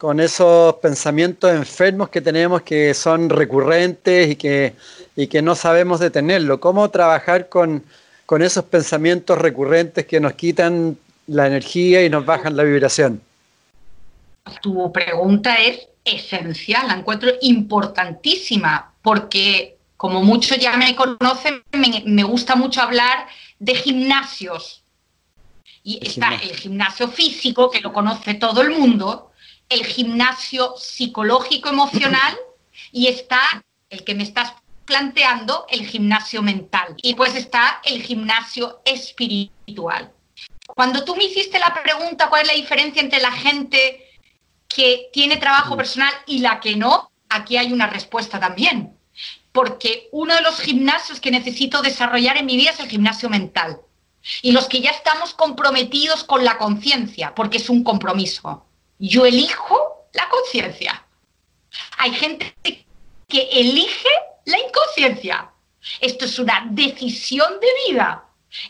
[0.00, 4.72] con esos pensamientos enfermos que tenemos que son recurrentes y que,
[5.14, 6.58] y que no sabemos detenerlo.
[6.58, 7.84] ¿Cómo trabajar con,
[8.24, 13.20] con esos pensamientos recurrentes que nos quitan la energía y nos bajan la vibración?
[14.62, 21.62] Tu pregunta es esencial, la encuentro importantísima, porque como muchos ya me conocen,
[22.06, 23.26] me, gusta mucho hablar
[23.58, 24.82] de gimnasios.
[25.84, 29.29] Y está el gimnasio físico, que lo conoce todo el mundo,
[29.70, 32.36] el gimnasio psicológico emocional
[32.92, 33.40] y está
[33.88, 34.52] el que me estás
[34.84, 36.96] planteando, el gimnasio mental.
[37.02, 40.12] Y pues está el gimnasio espiritual.
[40.66, 44.04] Cuando tú me hiciste la pregunta, ¿cuál es la diferencia entre la gente
[44.68, 48.96] que tiene trabajo personal y la que no, aquí hay una respuesta también.
[49.52, 53.80] porque uno de los gimnasios que necesito desarrollar en mi vida es el gimnasio mental.
[54.42, 58.64] Y los que ya estamos comprometidos con la conciencia, porque es un compromiso.
[59.00, 61.06] Yo elijo la conciencia.
[61.96, 62.54] Hay gente
[63.26, 64.08] que elige
[64.44, 65.50] la inconsciencia.
[66.00, 68.26] Esto es una decisión de vida.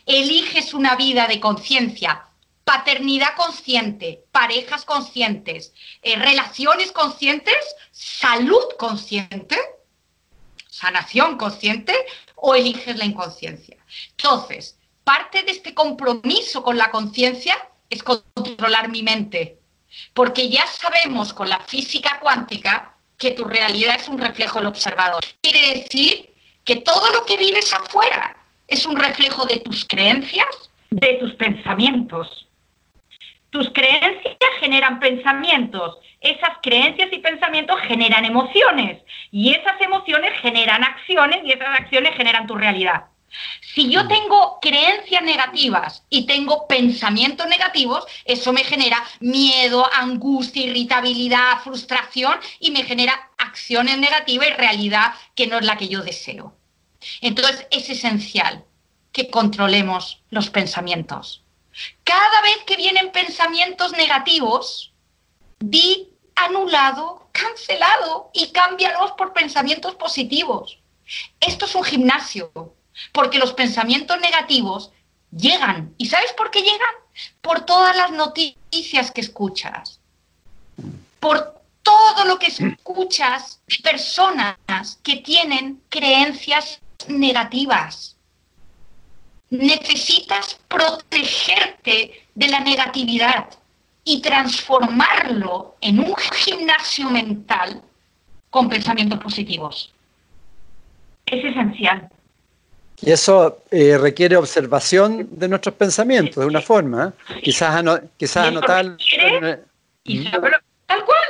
[0.07, 2.27] Eliges una vida de conciencia,
[2.65, 7.57] paternidad consciente, parejas conscientes, eh, relaciones conscientes,
[7.91, 9.59] salud consciente,
[10.69, 11.95] sanación consciente
[12.37, 13.79] o eliges la inconsciencia.
[14.11, 17.57] Entonces, parte de este compromiso con la conciencia
[17.89, 19.60] es controlar mi mente,
[20.15, 25.23] porque ya sabemos con la física cuántica que tu realidad es un reflejo del observador.
[25.43, 26.31] Quiere decir
[26.65, 32.47] que todo lo que vives afuera es un reflejo de tus creencias, de tus pensamientos.
[33.51, 41.41] Tus creencias generan pensamientos, esas creencias y pensamientos generan emociones y esas emociones generan acciones
[41.45, 43.07] y esas acciones generan tu realidad.
[43.61, 51.61] Si yo tengo creencias negativas y tengo pensamientos negativos, eso me genera miedo, angustia, irritabilidad,
[51.63, 56.57] frustración y me genera acciones negativas y realidad que no es la que yo deseo.
[57.21, 58.65] Entonces es esencial
[59.13, 61.43] que controlemos los pensamientos.
[62.05, 64.93] Cada vez que vienen pensamientos negativos,
[65.59, 70.79] di anulado, cancelado y cámbialos por pensamientos positivos.
[71.41, 72.75] Esto es un gimnasio,
[73.13, 74.93] porque los pensamientos negativos
[75.31, 75.95] llegan.
[75.99, 76.95] ¿Y sabes por qué llegan?
[77.41, 80.01] Por todas las noticias que escuchas,
[81.19, 88.17] por todo lo que escuchas personas que tienen creencias negativas.
[89.51, 93.49] Necesitas protegerte de la negatividad
[94.05, 97.83] y transformarlo en un gimnasio mental
[98.49, 99.93] con pensamientos positivos.
[101.27, 102.11] Es esencial.
[103.03, 107.15] Y eso eh, requiere observación de nuestros pensamientos, de una forma.
[107.29, 107.41] ¿eh?
[107.43, 107.83] Quizás,
[108.17, 108.97] quizás anotar...
[110.87, 111.21] tal cual,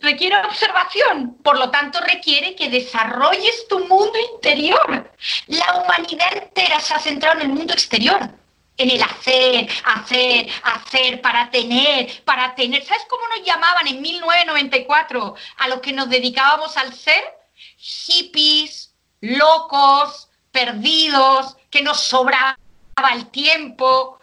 [0.00, 5.10] requiere observación, por lo tanto requiere que desarrolles tu mundo interior.
[5.46, 8.20] La humanidad entera se ha centrado en el mundo exterior,
[8.76, 12.84] en el hacer, hacer, hacer, para tener, para tener.
[12.84, 17.22] ¿Sabes cómo nos llamaban en 1994 a los que nos dedicábamos al ser?
[17.76, 22.56] Hippies, locos, perdidos, que nos sobraba
[23.12, 24.20] el tiempo,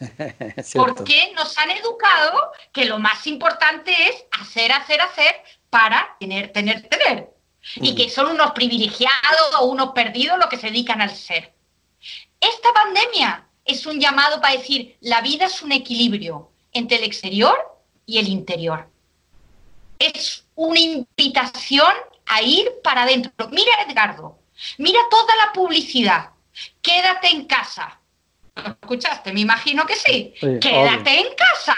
[0.74, 5.34] Porque nos han educado que lo más importante es hacer, hacer, hacer
[5.68, 7.30] para tener, tener, tener.
[7.76, 7.96] Y mm.
[7.96, 11.52] que son unos privilegiados o unos perdidos los que se dedican al ser.
[12.40, 17.58] Esta pandemia es un llamado para decir, la vida es un equilibrio entre el exterior
[18.06, 18.88] y el interior.
[19.98, 21.92] Es una invitación
[22.24, 23.48] a ir para adentro.
[23.50, 24.38] Mira, Edgardo,
[24.78, 26.30] mira toda la publicidad.
[26.82, 28.00] Quédate en casa
[28.68, 29.32] escuchaste?
[29.32, 30.34] Me imagino que sí.
[30.60, 31.76] Quédate en casa.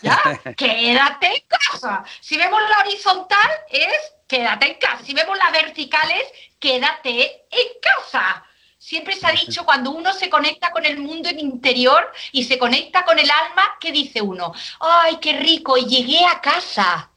[0.00, 0.20] ¿Ya?
[0.56, 2.04] quédate en casa.
[2.20, 5.04] Si vemos la horizontal es quédate en casa.
[5.04, 6.24] Si vemos la vertical es
[6.58, 8.44] quédate en casa.
[8.78, 13.04] Siempre se ha dicho cuando uno se conecta con el mundo interior y se conecta
[13.04, 14.52] con el alma, ¿qué dice uno?
[14.80, 15.76] ¡Ay, qué rico!
[15.76, 17.10] Llegué a casa.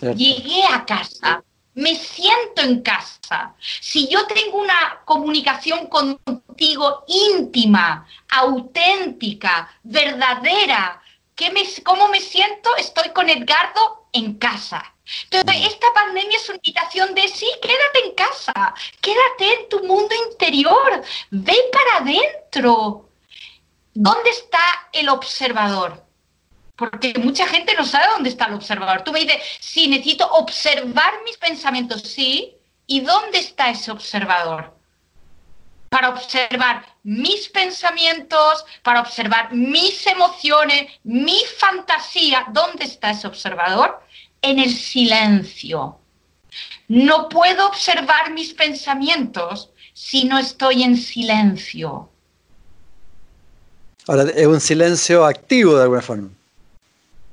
[0.00, 3.54] Llegué a casa me siento en casa.
[3.80, 11.02] Si yo tengo una comunicación contigo íntima, auténtica, verdadera,
[11.84, 12.74] ¿cómo me siento?
[12.76, 14.84] Estoy con Edgardo en casa.
[15.30, 20.14] Entonces, esta pandemia es una invitación de sí, quédate en casa, quédate en tu mundo
[20.30, 23.08] interior, ve para adentro.
[23.94, 26.11] ¿Dónde está el observador?
[26.76, 29.02] Porque mucha gente no sabe dónde está el observador.
[29.02, 32.56] Tú me dices, sí, necesito observar mis pensamientos, sí,
[32.86, 34.74] ¿y dónde está ese observador?
[35.90, 44.00] Para observar mis pensamientos, para observar mis emociones, mi fantasía, ¿dónde está ese observador?
[44.40, 45.98] En el silencio.
[46.88, 52.08] No puedo observar mis pensamientos si no estoy en silencio.
[54.08, 56.28] Ahora, es un silencio activo de alguna forma.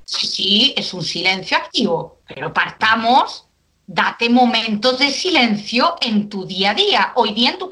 [0.10, 3.46] Sí, es un silencio activo, pero partamos,
[3.86, 7.70] date momentos de silencio en tu día a día, hoy día en tu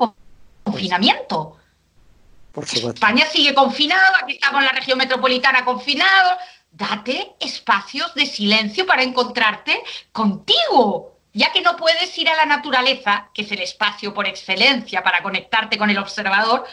[0.64, 1.58] confinamiento.
[2.52, 6.38] Por España sigue confinado, aquí estamos en la región metropolitana confinado.
[6.70, 13.32] Date espacios de silencio para encontrarte contigo, ya que no puedes ir a la naturaleza,
[13.34, 16.68] que es el espacio por excelencia para conectarte con el observador,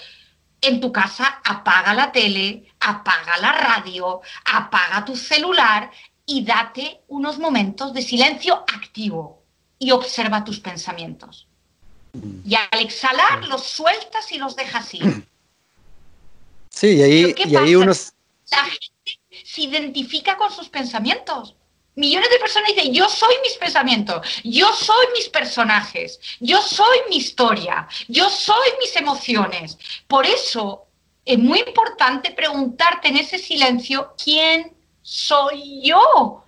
[0.66, 5.90] en tu casa apaga la tele, apaga la radio, apaga tu celular
[6.26, 9.42] y date unos momentos de silencio activo.
[9.76, 11.46] y observa tus pensamientos.
[12.44, 15.26] Y al exhalar los sueltas y los dejas ir.
[16.70, 18.14] Sí, y ahí, y ahí unos...
[18.50, 21.56] La gente se identifica con sus pensamientos.
[21.96, 27.16] Millones de personas dicen, yo soy mis pensamientos, yo soy mis personajes, yo soy mi
[27.18, 29.78] historia, yo soy mis emociones.
[30.08, 30.86] Por eso
[31.24, 36.44] es muy importante preguntarte en ese silencio, ¿quién soy yo?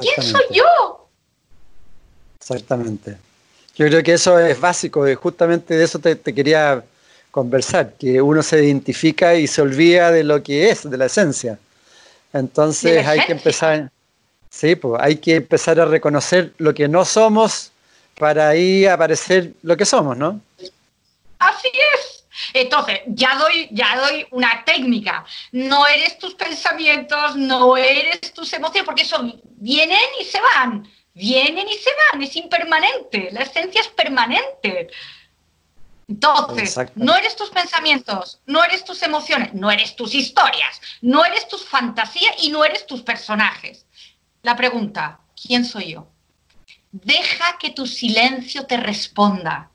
[0.00, 1.08] ¿Quién soy yo?
[2.38, 3.16] Exactamente.
[3.76, 6.84] Yo creo que eso es básico, y justamente de eso te, quería
[7.30, 11.58] conversar, que uno se identifica y se olvida de lo que es, de la esencia.
[12.32, 13.90] Entonces hay que empezar,
[14.54, 17.72] sí, pues hay que empezar a reconocer lo que no somos
[18.18, 20.40] para ahí aparecer lo que somos, ¿no?
[21.38, 22.24] Así es.
[22.52, 25.24] Entonces, ya doy, ya doy una técnica.
[25.50, 29.18] No eres tus pensamientos, no eres tus emociones, porque eso
[29.56, 34.88] vienen y se van, vienen y se van, es impermanente, la esencia es permanente.
[36.06, 41.48] Entonces, no eres tus pensamientos, no eres tus emociones, no eres tus historias, no eres
[41.48, 43.83] tus fantasías y no eres tus personajes.
[44.44, 46.06] La pregunta, ¿quién soy yo?
[46.92, 49.70] Deja que tu silencio te responda.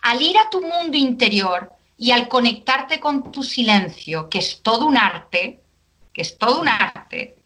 [0.00, 4.86] Al ir a tu mundo interior y al conectarte con tu silencio, que es todo
[4.86, 5.60] un arte,
[6.14, 7.36] que es todo un arte,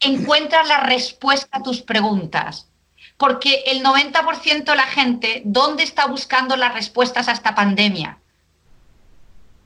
[0.00, 2.68] encuentras la respuesta a tus preguntas.
[3.16, 8.18] Porque el 90% de la gente, ¿dónde está buscando las respuestas a esta pandemia?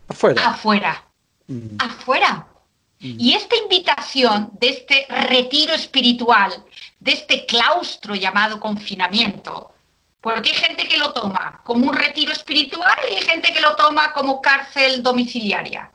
[0.08, 0.46] Afuera.
[0.46, 1.04] Afuera.
[1.46, 1.76] Mm.
[1.78, 2.46] Afuera.
[3.00, 3.16] Mm.
[3.20, 6.52] Y esta invitación de este retiro espiritual,
[7.00, 9.72] de este claustro llamado confinamiento,
[10.20, 13.76] porque hay gente que lo toma como un retiro espiritual y hay gente que lo
[13.76, 15.90] toma como cárcel domiciliaria.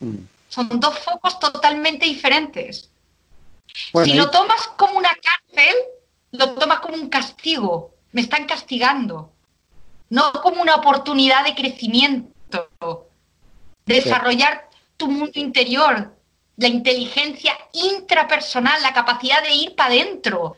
[0.00, 0.16] Mm.
[0.48, 2.92] Son dos focos totalmente diferentes
[4.04, 5.74] si lo tomas como una cárcel,
[6.32, 7.94] lo tomas como un castigo.
[8.12, 9.32] Me están castigando.
[10.10, 12.68] No como una oportunidad de crecimiento,
[13.86, 16.14] de desarrollar tu mundo interior,
[16.62, 20.56] la inteligencia intrapersonal, la capacidad de ir para adentro.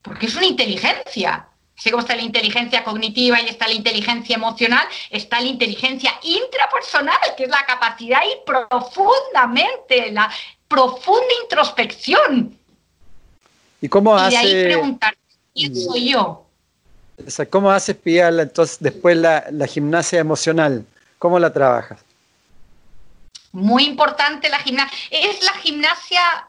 [0.00, 1.48] Porque es una inteligencia.
[1.76, 7.18] Así como está la inteligencia cognitiva y está la inteligencia emocional, está la inteligencia intrapersonal,
[7.36, 10.30] que es la capacidad de ir profundamente, la,
[10.68, 12.56] profunda introspección.
[13.80, 14.34] ¿Y cómo hace?
[14.34, 15.16] Y ahí preguntar,
[15.54, 15.76] ¿quién mm.
[15.76, 16.46] soy yo?
[17.50, 20.84] ¿Cómo haces, Pia, entonces después la, gimnasia emocional?
[21.18, 22.00] ¿Cómo la trabajas?
[23.56, 24.98] Muy importante la gimnasia.
[25.10, 26.48] Es la gimnasia,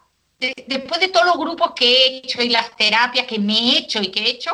[0.67, 4.02] después de todos los grupos que he hecho y las terapias que me he hecho
[4.02, 4.52] y que he hecho,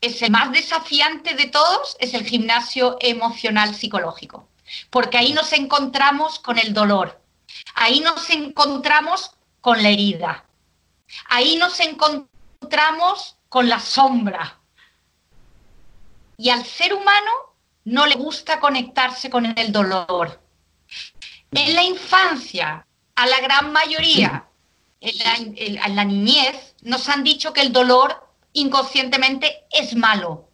[0.00, 4.48] es el más desafiante de todos, es el gimnasio emocional psicológico.
[4.90, 7.22] Porque ahí nos encontramos con el dolor,
[7.74, 10.44] Ahí nos encontramos con la herida.
[11.28, 14.58] Ahí nos encontramos con la sombra.
[16.36, 17.30] Y al ser humano
[17.84, 20.41] no le gusta conectarse con el dolor.
[21.52, 24.46] En la infancia, a la gran mayoría,
[25.00, 30.48] en la, niñez, nos han dicho que el dolor inconscientemente es malo.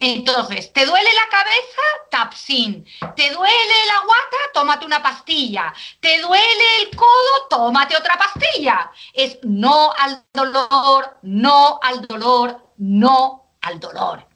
[0.00, 1.82] Entonces, ¿te duele la cabeza?
[2.10, 2.84] Tapsin.
[3.14, 4.36] ¿Te duele la guata?
[4.52, 5.72] Tómate una pastilla.
[6.00, 7.46] ¿Te duele el codo?
[7.48, 8.90] Tómate otra pastilla.
[9.12, 14.26] Es no al dolor, no al dolor, no al dolor.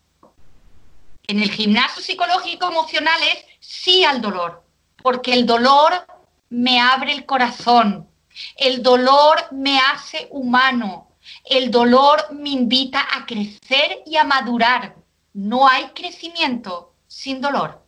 [1.26, 4.64] En el gimnasio psicológico emocional es sí al dolor,
[5.02, 6.06] porque el dolor
[6.48, 8.08] me abre el corazón,
[8.56, 11.08] el dolor me hace humano,
[11.44, 14.96] el dolor me invita a crecer y a madurar
[15.32, 17.84] no hay crecimiento sin dolor.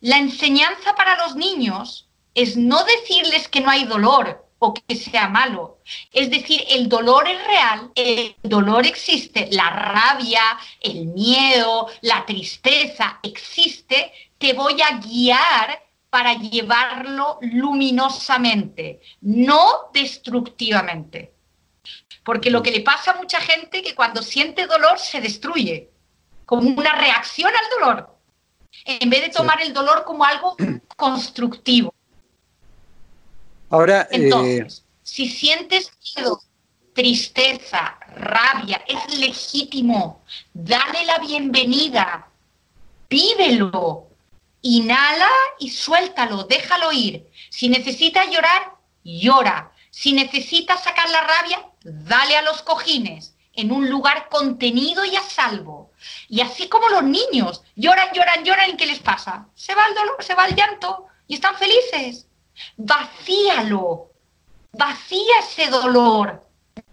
[0.00, 5.28] La enseñanza para los niños es no decirles que no hay dolor o que sea
[5.28, 5.78] malo.
[6.12, 10.42] Es decir, el dolor es real, el dolor existe, la rabia,
[10.80, 21.34] el miedo, la tristeza existe, te voy a guiar para llevarlo luminosamente, no destructivamente.
[22.24, 25.90] Porque lo que le pasa a mucha gente es que cuando siente dolor se destruye
[26.44, 28.18] como una reacción al dolor,
[28.84, 30.56] en vez de tomar el dolor como algo
[30.96, 31.94] constructivo.
[33.70, 36.40] Ahora, eh, entonces, si sientes miedo,
[36.94, 40.22] tristeza, rabia, es legítimo.
[40.52, 42.28] Dale la bienvenida,
[43.08, 44.07] vívelo,
[44.62, 47.26] inhala y suéltalo, déjalo ir.
[47.50, 49.72] Si necesitas llorar, llora.
[49.90, 55.22] Si necesitas sacar la rabia, dale a los cojines en un lugar contenido y a
[55.22, 55.90] salvo.
[56.28, 59.48] Y así como los niños lloran, lloran, lloran, ¿y qué les pasa?
[59.54, 62.28] Se va el dolor, se va el llanto y están felices.
[62.76, 64.12] Vacíalo,
[64.72, 66.46] vacía ese dolor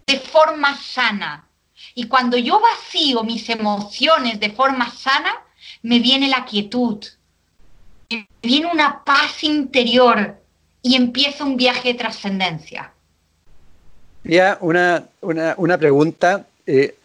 [0.06, 1.48] de forma sana.
[1.94, 5.44] Y cuando yo vacío mis emociones de forma sana,
[5.82, 7.04] me viene la quietud,
[8.42, 10.36] viene una paz interior
[10.82, 12.92] y empieza un viaje de trascendencia.
[14.24, 16.46] Ya, una, una, pregunta.
[16.66, 16.96] Eh,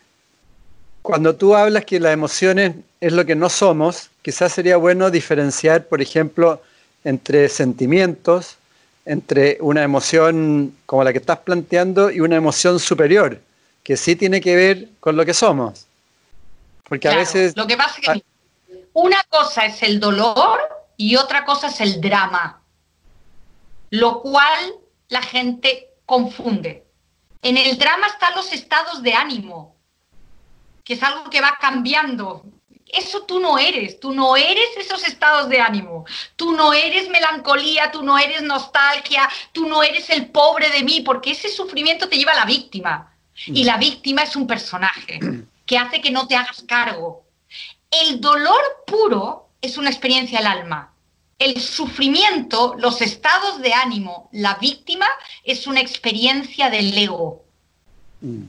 [1.02, 5.86] cuando tú hablas que las emociones es lo que no somos, quizás sería bueno diferenciar,
[5.86, 6.62] por ejemplo,
[7.04, 8.58] entre sentimientos,
[9.06, 13.40] entre una emoción como la que estás planteando y una emoción superior,
[13.84, 15.88] que sí tiene que ver con lo que somos.
[16.88, 17.56] Porque a veces...
[17.56, 18.24] Lo que pasa es que
[18.94, 20.60] una cosa es el dolor
[21.02, 22.62] y otra cosa es el drama,
[23.90, 24.76] lo cual
[25.08, 26.86] la gente confunde.
[27.42, 29.76] En el drama están los estados de ánimo,
[30.84, 32.44] que es algo que va cambiando.
[32.86, 37.90] Eso tú no eres, tú no eres esos estados de ánimo, tú no eres melancolía,
[37.90, 42.18] tú no eres nostalgia, tú no eres el pobre de mí, porque ese sufrimiento te
[42.18, 43.12] lleva a la víctima.
[43.48, 45.20] Y la víctima es un personaje
[45.66, 47.26] que hace que no te hagas cargo.
[47.90, 50.91] El dolor puro es una experiencia del alma.
[51.42, 55.08] El sufrimiento, los estados de ánimo, la víctima
[55.44, 57.44] es una experiencia del ego.
[58.22, 58.44] Mm.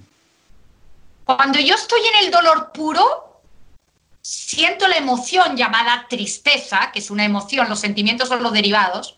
[1.24, 3.40] Cuando yo estoy en el dolor puro,
[4.20, 9.16] siento la emoción llamada tristeza, que es una emoción, los sentimientos son los derivados.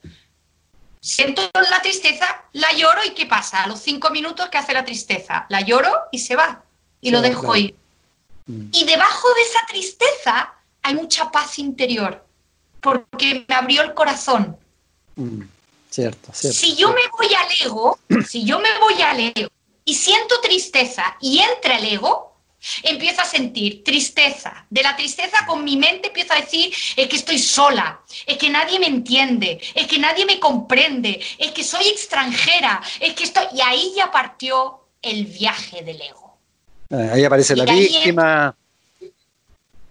[1.00, 3.64] Siento la tristeza, la lloro y ¿qué pasa?
[3.64, 5.46] A los cinco minutos, ¿qué hace la tristeza?
[5.48, 6.62] La lloro y se va
[7.00, 7.74] y lo dejo ir.
[8.46, 8.68] Mm.
[8.70, 12.24] Y debajo de esa tristeza hay mucha paz interior,
[12.84, 14.56] porque me abrió el corazón.
[15.16, 15.40] Mm.
[15.88, 16.58] Cierto, cierto.
[16.58, 19.48] Si yo me voy al ego, si yo me voy al ego
[19.84, 22.36] y siento tristeza y entra el ego,
[22.82, 24.66] empiezo a sentir tristeza.
[24.68, 28.50] De la tristeza con mi mente empiezo a decir, es que estoy sola, es que
[28.50, 33.44] nadie me entiende, es que nadie me comprende, es que soy extranjera, es que estoy...
[33.54, 36.38] Y ahí ya partió el viaje del ego.
[36.90, 38.54] Eh, ahí aparece la víctima.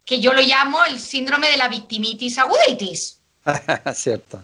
[0.06, 3.20] Que yo lo llamo el síndrome de la victimitis aguditis.
[3.94, 4.42] Cierto.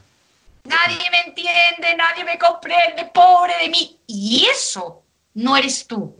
[0.63, 3.97] Nadie me entiende, nadie me comprende, pobre de mí.
[4.07, 5.03] Y eso
[5.33, 6.15] no eres tú.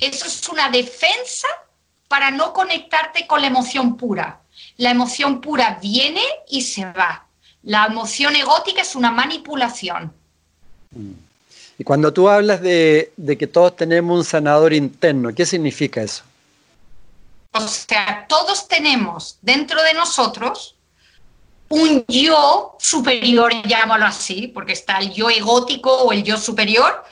[0.00, 1.48] Eso es una defensa
[2.08, 4.40] para no conectarte con la emoción pura.
[4.76, 7.26] La emoción pura viene y se va.
[7.62, 10.12] La emoción egótica es una manipulación.
[11.78, 16.22] Y cuando tú hablas de, que todos tenemos un sanador interno, ¿qué significa eso?
[17.54, 20.76] O sea, todos tenemos dentro de nosotros
[21.68, 27.04] un yo superior, llámalo así, porque está el yo egótico o el yo superior,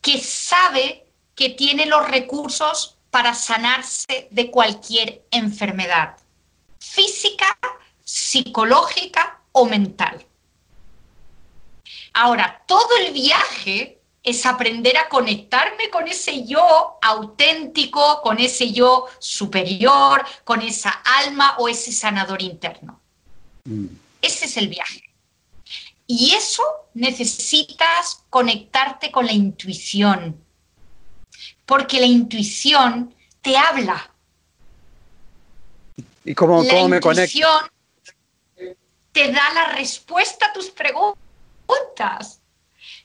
[0.00, 6.16] que sabe que tiene los recursos para sanarse de cualquier enfermedad
[6.78, 7.58] física,
[8.02, 10.24] psicológica o mental.
[12.14, 19.06] Ahora, todo el viaje es aprender a conectarme con ese yo auténtico, con ese yo
[19.18, 23.00] superior, con esa alma o ese sanador interno.
[23.64, 23.86] Mm.
[24.20, 25.02] Ese es el viaje.
[26.06, 26.62] Y eso
[26.94, 30.36] necesitas conectarte con la intuición,
[31.66, 34.10] porque la intuición te habla.
[36.24, 37.48] ¿Y cómo, la me conecto?
[39.12, 42.40] te da la respuesta a tus preguntas.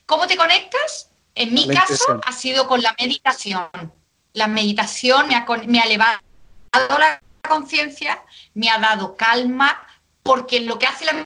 [0.06, 1.07] ¿Cómo te conectas?
[1.38, 3.70] En mi caso ha sido con la meditación.
[4.32, 6.18] La meditación me ha, me ha elevado
[6.72, 8.20] la conciencia,
[8.54, 9.80] me ha dado calma,
[10.24, 11.24] porque lo que hace la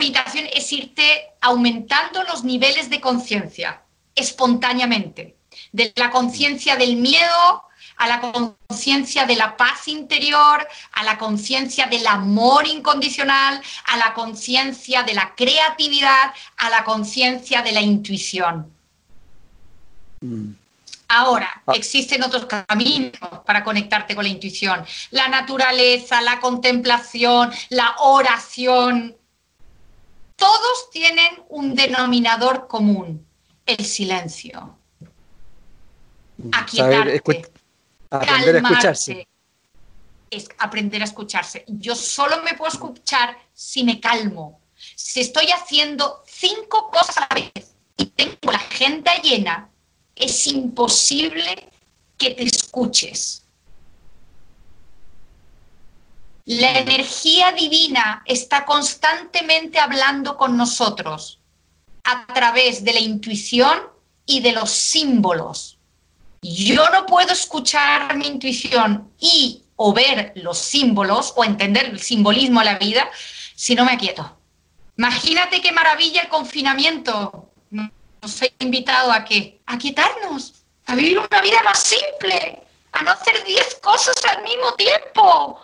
[0.00, 3.82] meditación es irte aumentando los niveles de conciencia
[4.16, 5.36] espontáneamente,
[5.70, 7.64] de la conciencia del miedo
[7.98, 14.12] a la conciencia de la paz interior, a la conciencia del amor incondicional, a la
[14.12, 18.71] conciencia de la creatividad, a la conciencia de la intuición.
[20.22, 20.54] Mm.
[21.08, 21.72] Ahora, ah.
[21.74, 23.12] existen otros caminos
[23.44, 24.82] para conectarte con la intuición.
[25.10, 29.14] La naturaleza, la contemplación, la oración,
[30.36, 33.26] todos tienen un denominador común,
[33.66, 34.76] el silencio.
[36.50, 37.22] Aquietarte,
[38.10, 39.28] aprender a escucharse.
[40.30, 41.64] Es aprender a escucharse.
[41.68, 44.60] Yo solo me puedo escuchar si me calmo.
[44.96, 49.68] Si estoy haciendo cinco cosas a la vez y tengo la agenda llena,
[50.16, 51.70] es imposible
[52.18, 53.42] que te escuches.
[56.44, 61.38] La energía divina está constantemente hablando con nosotros
[62.04, 63.78] a través de la intuición
[64.26, 65.78] y de los símbolos.
[66.42, 72.60] Yo no puedo escuchar mi intuición y o ver los símbolos o entender el simbolismo
[72.60, 73.08] de la vida
[73.54, 74.36] si no me aquieto.
[74.96, 77.51] Imagínate qué maravilla el confinamiento.
[78.22, 79.58] Nos ha invitado a qué?
[79.66, 80.54] A quietarnos,
[80.86, 82.62] a vivir una vida más simple,
[82.92, 85.60] a no hacer 10 cosas al mismo tiempo.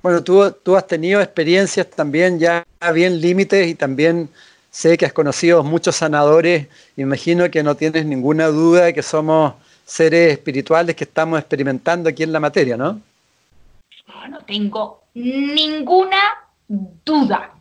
[0.00, 2.64] Bueno, tú, tú has tenido experiencias también ya
[2.94, 4.30] bien límites y también
[4.70, 6.68] sé que has conocido muchos sanadores.
[6.96, 9.54] Imagino que no tienes ninguna duda de que somos
[9.84, 13.00] seres espirituales que estamos experimentando aquí en la materia, ¿no?
[14.28, 16.20] No tengo ninguna
[16.68, 17.52] duda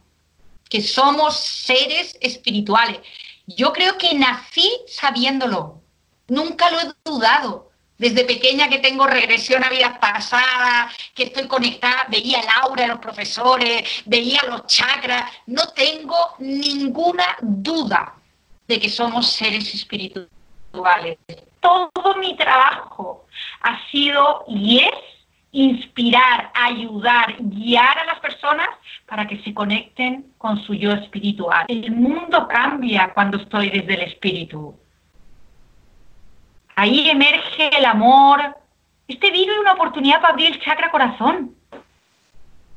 [0.72, 3.02] que somos seres espirituales.
[3.46, 5.82] Yo creo que nací sabiéndolo.
[6.30, 7.70] Nunca lo he dudado.
[7.98, 12.88] Desde pequeña que tengo regresión a vidas pasadas, que estoy conectada, veía el aura de
[12.88, 15.30] los profesores, veía los chakras.
[15.46, 18.16] No tengo ninguna duda
[18.66, 21.18] de que somos seres espirituales.
[21.60, 23.28] Todo mi trabajo
[23.62, 24.96] ha sido y es
[25.52, 28.70] inspirar, ayudar, guiar a las personas
[29.12, 31.66] para que se conecten con su yo espiritual.
[31.68, 34.74] El mundo cambia cuando estoy desde el espíritu.
[36.78, 38.56] Ahí emerge el amor.
[39.10, 41.54] Este virus es una oportunidad para abrir el chakra corazón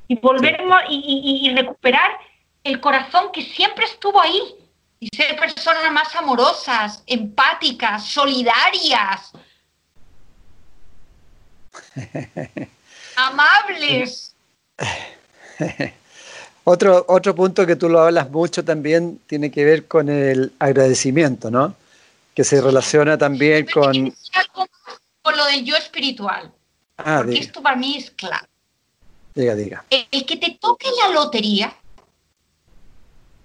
[0.09, 2.19] y volver y, y recuperar
[2.65, 4.57] el corazón que siempre estuvo ahí
[4.99, 9.33] y ser personas más amorosas, empáticas, solidarias,
[13.17, 14.35] Amables.
[16.65, 21.51] otro, otro punto que tú lo hablas mucho también tiene que ver con el agradecimiento,
[21.51, 21.75] ¿no?
[22.35, 24.15] Que se relaciona también con...
[25.23, 26.53] Con lo del yo espiritual.
[26.99, 28.47] Ah, porque esto para mí es claro.
[29.35, 29.85] Diga, diga.
[29.91, 31.75] El que te toque la lotería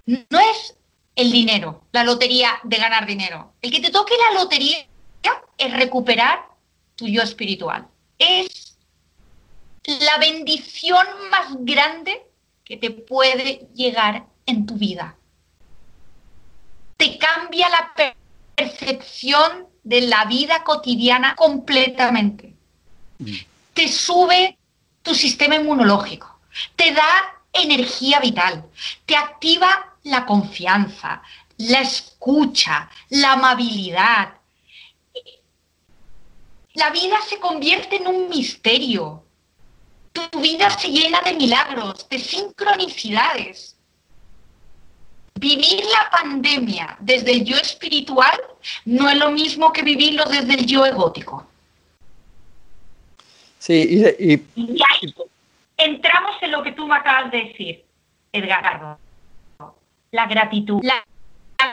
[0.06, 0.76] no es
[1.16, 3.54] el dinero, la lotería de ganar dinero.
[3.62, 4.78] El que te toque la lotería
[5.58, 6.40] es recuperar
[6.96, 7.88] tu yo espiritual
[8.20, 8.78] es
[9.86, 12.22] la bendición más grande
[12.70, 15.16] que te puede llegar en tu vida.
[16.98, 17.94] Te cambia la
[18.56, 22.54] percepción de la vida cotidiana completamente.
[23.18, 23.34] Mm.
[23.74, 24.56] Te sube
[25.02, 26.40] tu sistema inmunológico,
[26.76, 27.10] te da
[27.52, 28.64] energía vital,
[29.08, 31.24] te activa la confianza,
[31.58, 34.36] la escucha, la amabilidad,
[36.76, 39.24] la vida se convierte en un misterio.
[40.32, 43.76] Tu vida se llena de milagros, de sincronicidades.
[45.36, 48.40] Vivir la pandemia desde el yo espiritual
[48.86, 51.48] no es lo mismo que vivirlo desde el yo egótico.
[53.58, 55.14] Sí, y, ahí
[55.78, 57.86] entramos en lo que tú me acabas de decir,
[58.32, 58.98] Edgardo.
[60.12, 60.82] La gratitud.
[60.84, 61.04] la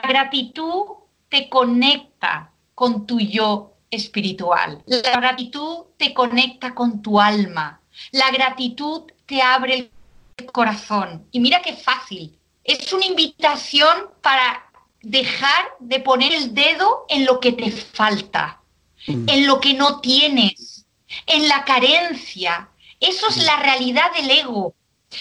[0.03, 0.83] gratitud
[1.29, 4.81] te conecta con tu yo espiritual.
[4.85, 7.79] La gratitud te conecta con tu alma.
[8.11, 9.91] La gratitud te abre
[10.37, 11.27] el corazón.
[11.31, 12.37] Y mira qué fácil.
[12.63, 14.69] Es una invitación para
[15.01, 18.61] dejar de poner el dedo en lo que te falta,
[19.07, 19.29] mm.
[19.29, 20.85] en lo que no tienes,
[21.25, 22.69] en la carencia.
[22.99, 23.45] Eso es mm.
[23.45, 24.73] la realidad del ego.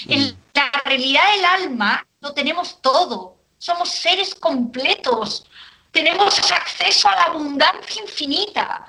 [0.09, 0.37] En mm.
[0.55, 3.37] la realidad del alma lo tenemos todo.
[3.59, 5.47] Somos seres completos
[5.97, 8.87] tenemos acceso a la abundancia infinita.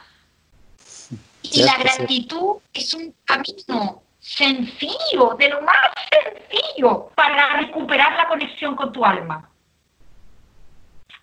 [1.51, 5.77] Y la gratitud es un camino sencillo, de lo más
[6.11, 9.49] sencillo, para recuperar la conexión con tu alma.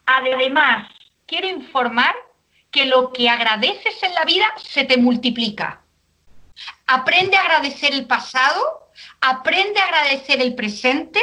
[0.06, 0.88] Además,
[1.26, 2.14] quiero informar
[2.70, 5.80] que lo que agradeces en la vida se te multiplica.
[6.86, 11.20] Aprende a agradecer el pasado, aprende a agradecer el presente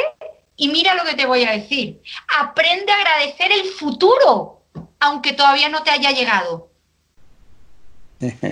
[0.56, 2.02] y mira lo que te voy a decir.
[2.38, 4.62] Aprende a agradecer el futuro,
[5.00, 6.71] aunque todavía no te haya llegado.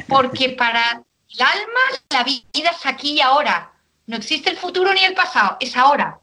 [0.08, 3.70] Porque para el alma la vida es aquí y ahora.
[4.06, 6.18] No existe el futuro ni el pasado, es ahora.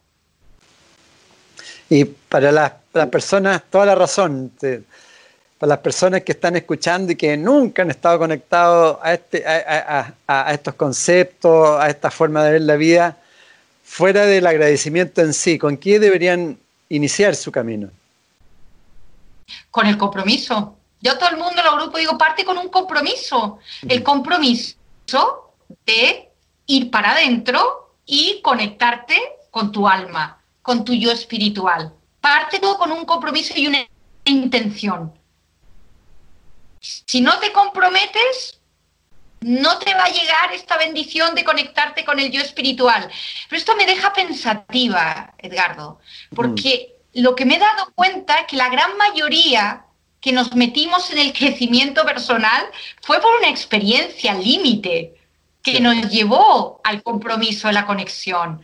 [1.89, 2.73] Y para las,
[3.09, 8.19] personas, toda la razón, para las personas que están escuchando y que nunca han estado
[8.19, 13.17] conectados a, este, a estos conceptos, a esta forma de ver la vida,
[13.87, 16.57] fuera del agradecimiento en sí, ¿con qué deberían
[16.89, 17.89] iniciar su camino?
[19.71, 20.75] Con el compromiso.
[21.07, 23.59] Yo a todo el mundo en el grupo digo, parte con un compromiso.
[23.87, 25.53] El compromiso
[25.85, 26.29] de
[26.65, 29.15] ir para adentro y conectarte
[29.49, 31.93] con tu alma, con tu yo espiritual.
[32.19, 33.87] Parte todo con un compromiso y una
[34.25, 35.17] intención.
[36.81, 38.59] Si no te comprometes,
[39.39, 43.09] no te va a llegar esta bendición de conectarte con el yo espiritual.
[43.47, 46.01] Pero esto me deja pensativa, Edgardo,
[46.35, 47.21] porque mm.
[47.21, 49.85] lo que me he dado cuenta es que la gran mayoría
[50.22, 52.65] que nos metimos en el crecimiento personal
[53.01, 55.15] fue por una experiencia límite
[55.61, 58.61] que nos llevó al compromiso de la conexión.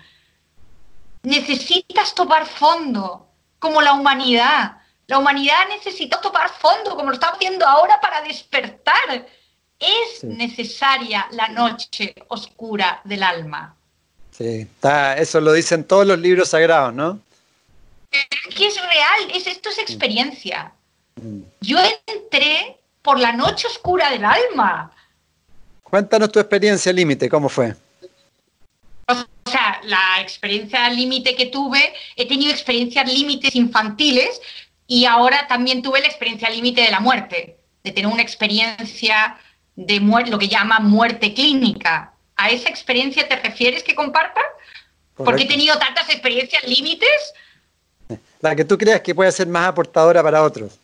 [1.24, 3.28] Necesitas topar fondo,
[3.60, 4.78] como la humanidad,
[5.08, 9.28] La humanidad necesita tomar fondo, como lo estamos viendo ahora, para despertar.
[9.78, 13.76] Es necesaria la noche oscura del alma.
[14.32, 17.20] Sí, está, eso lo dicen todos los libros sagrados, ¿no?
[18.12, 20.72] Es que es real, es, esto es experiencia.
[21.61, 24.91] Yo entré por la noche oscura del alma.
[25.84, 27.76] Cuéntanos tu experiencia límite, ¿cómo fue?
[29.07, 34.41] O sea, la experiencia límite que tuve, he tenido experiencias límites infantiles
[34.88, 39.38] y ahora también tuve la experiencia límite de la muerte, de tener una experiencia
[39.76, 42.13] de lo que llama muerte clínica.
[42.36, 44.41] ¿A esa experiencia te refieres que comparta?
[45.15, 47.34] Porque he tenido tantas experiencias límites.
[48.41, 50.80] La que tú creas que puede ser más aportadora para otros.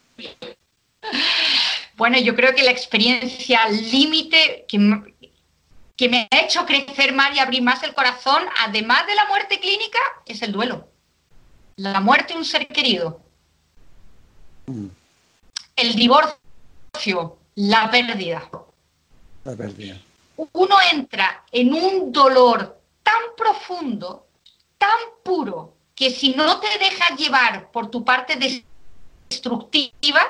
[1.95, 5.13] Bueno, yo creo que la experiencia límite que,
[5.97, 9.59] que me ha hecho crecer más y abrir más el corazón, además de la muerte
[9.59, 10.87] clínica, es el duelo.
[11.75, 13.21] La muerte de un ser querido.
[15.75, 18.49] El divorcio, la pérdida.
[19.43, 19.97] La pérdida.
[20.53, 24.27] Uno entra en un dolor tan profundo,
[24.77, 28.37] tan puro, que si no te dejas llevar por tu parte
[29.29, 30.21] destructiva,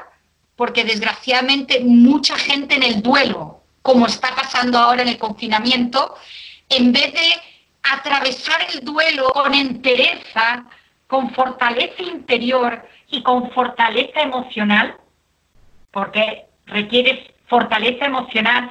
[0.55, 6.15] porque desgraciadamente mucha gente en el duelo como está pasando ahora en el confinamiento,
[6.69, 7.33] en vez de
[7.81, 10.65] atravesar el duelo con entereza,
[11.07, 14.97] con fortaleza interior y con fortaleza emocional,
[15.91, 18.69] porque requieres fortaleza emocional,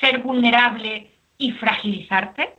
[0.00, 2.54] ser vulnerable y fragilizarte,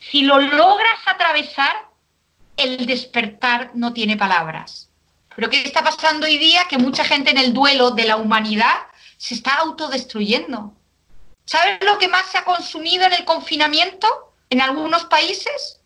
[0.00, 1.74] si lo logras atravesar,
[2.56, 4.90] el despertar no tiene palabras.
[5.36, 6.66] Pero ¿qué está pasando hoy día?
[6.68, 10.74] Que mucha gente en el duelo de la humanidad se está autodestruyendo.
[11.44, 15.80] ¿Sabes lo que más se ha consumido en el confinamiento en algunos países?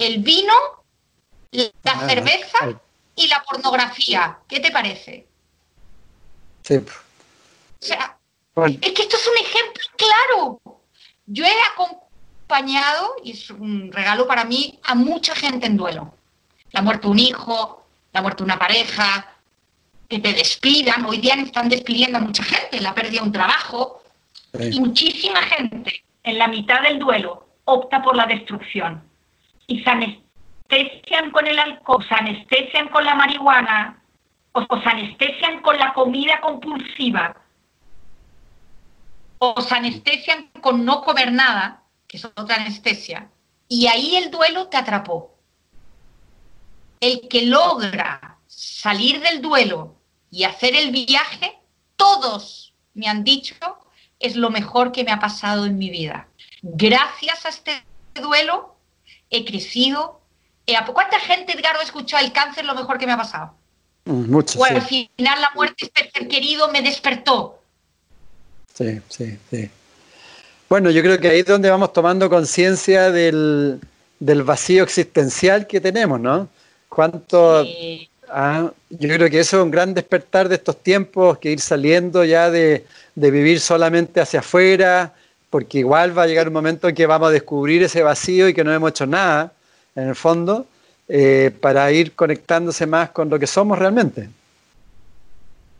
[0.00, 0.54] El vino,
[1.52, 2.80] la ah, cerveza
[3.14, 4.38] y la pornografía.
[4.48, 5.26] ¿Qué te parece?
[6.62, 6.76] Sí.
[6.76, 8.18] O sea,
[8.66, 10.60] es que esto es un ejemplo claro.
[11.26, 16.14] Yo he acompañado, y es un regalo para mí, a mucha gente en duelo.
[16.72, 17.77] La muerte de un hijo,
[18.12, 19.34] la muerte de una pareja,
[20.08, 21.04] que te despidan.
[21.04, 24.02] Hoy día están despidiendo a mucha gente, la pérdida de un trabajo.
[24.58, 29.02] Y muchísima gente en la mitad del duelo opta por la destrucción.
[29.66, 34.02] Y se anestesian con el alcohol, se anestesian con la marihuana,
[34.52, 37.36] o se anestesian con la comida compulsiva,
[39.38, 43.28] o se anestesian con no comer nada, que es otra anestesia.
[43.68, 45.37] Y ahí el duelo te atrapó.
[47.00, 49.96] El que logra salir del duelo
[50.30, 51.58] y hacer el viaje,
[51.96, 53.54] todos me han dicho,
[54.18, 56.28] es lo mejor que me ha pasado en mi vida.
[56.62, 57.84] Gracias a este
[58.14, 58.76] duelo
[59.30, 60.20] he crecido.
[60.92, 63.54] ¿Cuánta gente, Edgardo, ha escuchado el cáncer lo mejor que me ha pasado?
[64.04, 64.58] Mm, mucho.
[64.58, 67.60] O al final la muerte de ser querido me despertó.
[68.74, 69.70] Sí, sí, sí.
[70.68, 73.80] Bueno, yo creo que ahí es donde vamos tomando conciencia del,
[74.20, 76.48] vacío existencial que tenemos, ¿no?
[76.88, 77.64] Cuánto,
[78.30, 82.24] Ah, yo creo que eso es un gran despertar de estos tiempos, que ir saliendo
[82.24, 82.84] ya de,
[83.14, 85.14] vivir solamente hacia afuera,
[85.50, 88.54] porque igual va a llegar un momento en que vamos a descubrir ese vacío y
[88.54, 89.52] que no hemos hecho nada,
[89.96, 90.66] en el fondo,
[91.08, 94.28] eh, para ir conectándose más con lo que somos realmente.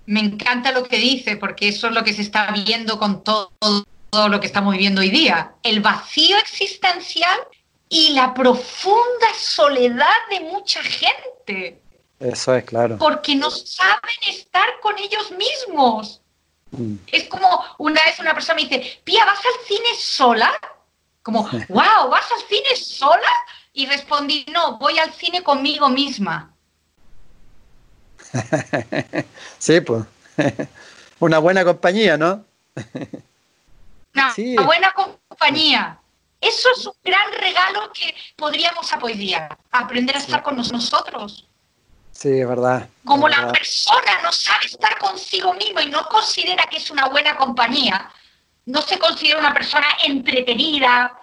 [0.06, 3.50] Me encanta lo que dice, porque eso es lo que se está viendo con todo,
[4.08, 5.52] todo lo que estamos viviendo hoy día.
[5.62, 7.38] El vacío existencial
[7.88, 11.80] y la profunda soledad de mucha gente.
[12.20, 12.98] Eso es claro.
[12.98, 16.20] Porque no saben estar con ellos mismos.
[16.72, 16.96] Mm.
[17.06, 20.52] Es como una vez una persona me dice, Pía, ¿vas al cine sola?
[21.22, 23.28] Como, wow, ¿vas al cine sola?
[23.72, 26.52] Y respondí, no, voy al cine conmigo misma.
[29.58, 30.04] sí, pues.
[31.20, 32.44] Una buena compañía, ¿no?
[34.14, 35.98] Una, buena compañía.
[36.40, 41.48] Eso es un gran regalo que podríamos apoyar, aprender a estar con nosotros.
[42.12, 42.88] Sí, es verdad.
[43.04, 47.36] Como la persona no sabe estar consigo mismo y no considera que es una buena
[47.36, 48.10] compañía,
[48.66, 51.16] no se considera una persona entretenida,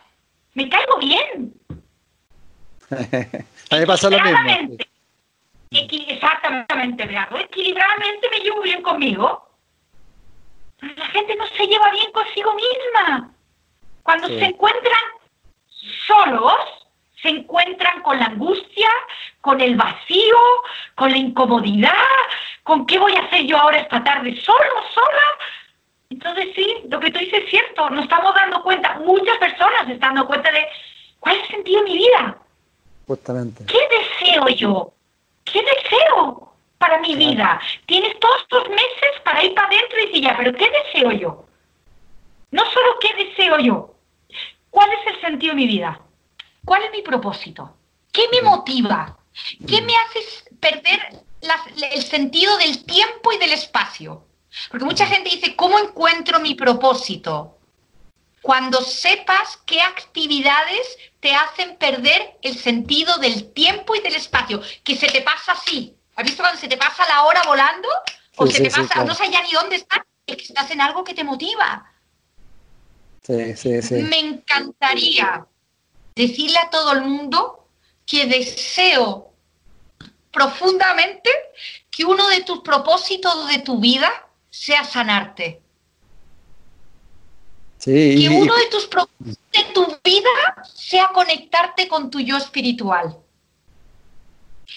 [0.53, 1.53] me caigo bien.
[2.91, 4.77] a mí me pasa lo mismo.
[5.71, 7.03] Exactamente,
[7.39, 9.49] Equilibradamente me llevo bien conmigo.
[10.79, 13.34] La gente no se lleva bien consigo misma.
[14.05, 15.01] Cuando se encuentran
[16.05, 16.59] solos,
[17.19, 18.87] se encuentran con la angustia,
[19.41, 20.37] con el vacío,
[20.93, 21.91] con la incomodidad,
[22.61, 25.27] con qué voy a hacer yo ahora esta tarde solo, sola.
[26.11, 29.93] Entonces sí, lo que tú dices es cierto, nos estamos dando cuenta, muchas personas se
[29.93, 30.67] están dando cuenta de
[31.19, 32.37] cuál es el sentido de mi vida.
[33.07, 33.65] Justamente.
[33.65, 34.93] ¿Qué deseo yo?
[35.45, 36.51] ¿Qué deseo?
[36.77, 37.59] para mi vida.
[37.87, 41.45] Tienes todos estos meses para ir para adentro y decir, ya, pero ¿qué deseo yo?
[42.51, 43.94] No solo qué deseo yo,
[44.75, 46.01] ¿cuál es el sentido de mi vida?
[46.65, 47.77] ¿Cuál es mi propósito?
[48.11, 49.17] ¿Qué me motiva?
[49.65, 50.19] ¿Qué me hace
[50.59, 51.23] perder
[51.91, 54.27] el sentido del tiempo y del espacio?
[54.69, 57.57] Porque mucha gente dice, ¿cómo encuentro mi propósito?
[58.41, 64.95] Cuando sepas qué actividades te hacen perder el sentido del tiempo y del espacio, que
[64.97, 65.95] se te pasa así.
[66.15, 67.87] ¿Has visto cuando se te pasa la hora volando?
[68.35, 71.03] O se te pasa, no sé ya ni dónde estás, es que estás en algo
[71.03, 71.94] que te motiva.
[73.25, 73.95] Sí, sí, sí.
[73.95, 75.47] Me encantaría
[76.15, 77.67] decirle a todo el mundo
[78.05, 79.31] que deseo
[80.31, 81.29] profundamente
[81.89, 84.09] que uno de tus propósitos de tu vida
[84.49, 85.61] sea sanarte.
[87.83, 93.17] que uno de tus propósitos de tu vida sea conectarte con tu yo espiritual.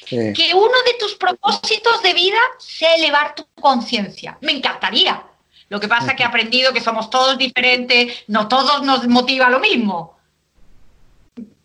[0.07, 4.39] Que uno de tus propósitos de vida sea elevar tu conciencia.
[4.41, 5.23] Me encantaría.
[5.69, 9.51] Lo que pasa es que he aprendido que somos todos diferentes, no todos nos motiva
[9.51, 10.19] lo mismo.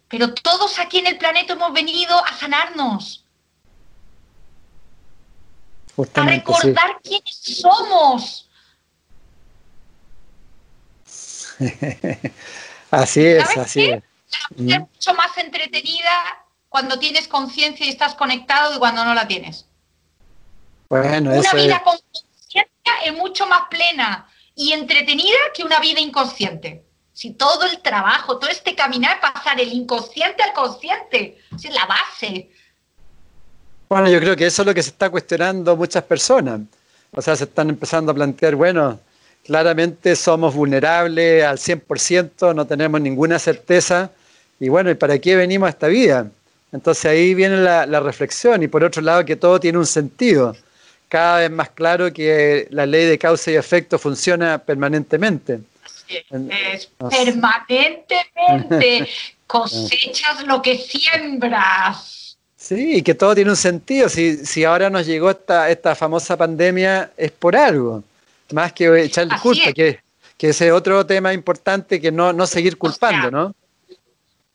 [0.09, 3.25] Pero todos aquí en el planeta hemos venido a sanarnos.
[6.15, 8.49] a recordar quiénes somos.
[12.91, 14.03] así es, así es.
[14.57, 14.81] La mm.
[14.81, 16.11] mucho más entretenida
[16.67, 19.67] cuando tienes conciencia y estás conectado y cuando no la tienes.
[20.89, 22.22] Bueno, Una vida con conciencia
[23.05, 26.84] es mucho más plena y entretenida que una vida inconsciente.
[27.13, 32.49] Si todo el trabajo, todo este caminar, pasar el inconsciente al consciente, es la base.
[33.88, 36.61] Bueno, yo creo que eso es lo que se está cuestionando muchas personas.
[37.11, 38.99] O sea, se están empezando a plantear, bueno,
[39.45, 44.09] claramente somos vulnerables al 100%, no tenemos ninguna certeza.
[44.59, 46.31] Y bueno, ¿y para qué venimos a esta vida?
[46.71, 50.55] Entonces ahí viene la, la reflexión y por otro lado que todo tiene un sentido.
[51.14, 55.59] Cada vez más claro que la ley de causa y efecto funciona permanentemente
[56.09, 59.09] es permanentemente
[59.47, 62.38] cosechas lo que siembras.
[62.55, 64.09] Sí, y que todo tiene un sentido.
[64.09, 68.03] Si, si ahora nos llegó esta, esta famosa pandemia, es por algo.
[68.51, 69.99] Más que echarle culpa, que,
[70.38, 73.55] que ese otro tema importante que no, no seguir culpando, ¿no?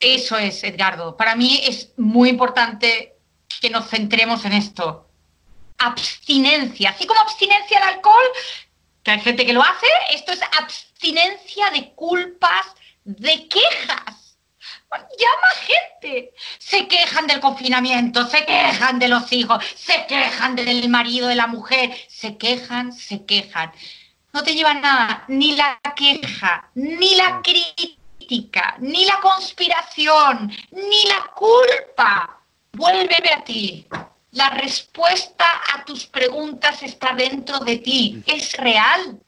[0.00, 1.16] Eso es, Edgardo.
[1.16, 3.14] Para mí es muy importante
[3.60, 5.07] que nos centremos en esto.
[5.78, 6.90] Abstinencia.
[6.90, 8.24] Así como abstinencia al alcohol,
[9.02, 12.66] que hay gente que lo hace, esto es abstinencia de culpas,
[13.04, 14.36] de quejas.
[14.90, 16.34] llama gente.
[16.58, 21.46] Se quejan del confinamiento, se quejan de los hijos, se quejan del marido, de la
[21.46, 23.72] mujer, se quejan, se quejan.
[24.32, 31.30] No te lleva nada, ni la queja, ni la crítica, ni la conspiración, ni la
[31.34, 32.40] culpa.
[32.72, 33.86] Vuélveme a ti.
[34.38, 39.18] La respuesta a tus preguntas está dentro de ti, es real.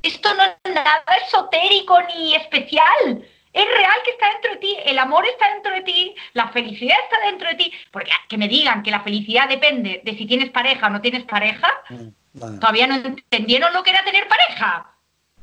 [0.00, 3.26] Esto no es nada esotérico ni especial.
[3.52, 6.96] Es real que está dentro de ti, el amor está dentro de ti, la felicidad
[7.02, 7.72] está dentro de ti.
[7.90, 11.24] Porque que me digan que la felicidad depende de si tienes pareja o no tienes
[11.24, 14.94] pareja, mm, todavía no entendieron lo que era tener pareja.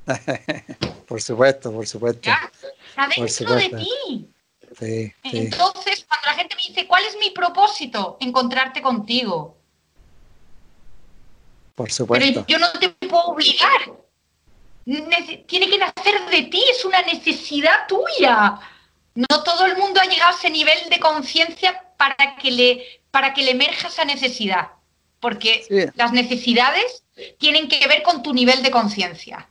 [1.10, 2.30] por supuesto, por supuesto.
[2.30, 4.30] está dentro de ti.
[5.24, 8.18] Entonces, cuando la gente me dice, ¿cuál es mi propósito?
[8.20, 9.58] Encontrarte contigo.
[11.76, 12.26] Por supuesto.
[12.26, 13.92] Pero yo no te puedo obligar.
[15.48, 18.60] tiene que nacer de ti, es una necesidad tuya.
[19.16, 23.34] No todo el mundo ha llegado a ese nivel de conciencia para que le para
[23.34, 24.70] que le emerja esa necesidad,
[25.20, 27.04] porque las necesidades
[27.38, 29.50] tienen que ver con tu nivel de conciencia.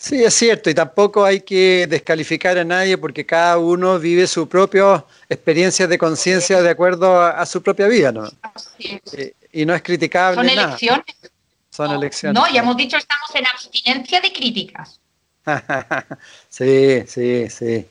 [0.00, 4.48] Sí, es cierto, y tampoco hay que descalificar a nadie porque cada uno vive su
[4.48, 8.26] propia experiencia de conciencia de acuerdo a, su propia vida, ¿no?
[9.52, 10.36] Y, no es criticable.
[10.36, 11.16] Son elecciones.
[11.68, 12.42] Son elecciones.
[12.42, 14.98] No, ya hemos dicho estamos en abstinencia de críticas.
[16.48, 17.86] sí, sí, sí.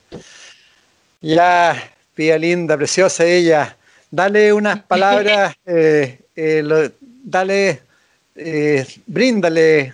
[1.22, 3.78] Ya, pía linda, preciosa ella.
[4.10, 6.92] Dale unas palabras, eh, eh,
[7.24, 7.84] dale,
[8.36, 9.94] eh, bríndale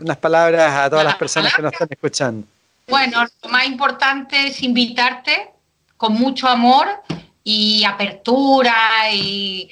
[0.00, 2.46] unas palabras a todas las personas que nos están escuchando.
[2.88, 5.50] Bueno, lo más importante es invitarte
[5.96, 6.86] con mucho amor
[7.42, 8.74] y apertura
[9.12, 9.70] y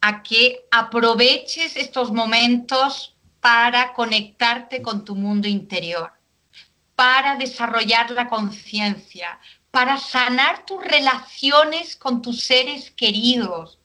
[0.00, 6.12] a que aproveches estos momentos para conectarte con tu mundo interior,
[6.94, 9.38] para desarrollar la conciencia,
[9.70, 13.78] para sanar tus relaciones con tus seres queridos,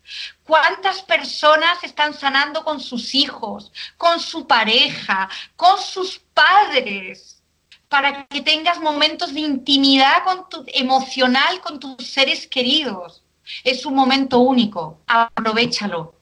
[0.49, 7.43] ¿Cuántas personas están sanando con sus hijos, con su pareja, con sus padres?
[7.87, 13.21] Para que tengas momentos de intimidad con tu, emocional con tus seres queridos.
[13.63, 14.97] Es un momento único.
[15.05, 16.15] Aprovechalo.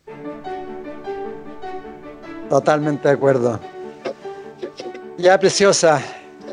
[2.49, 3.61] Totalmente de acuerdo.
[5.17, 6.03] Ya, preciosa,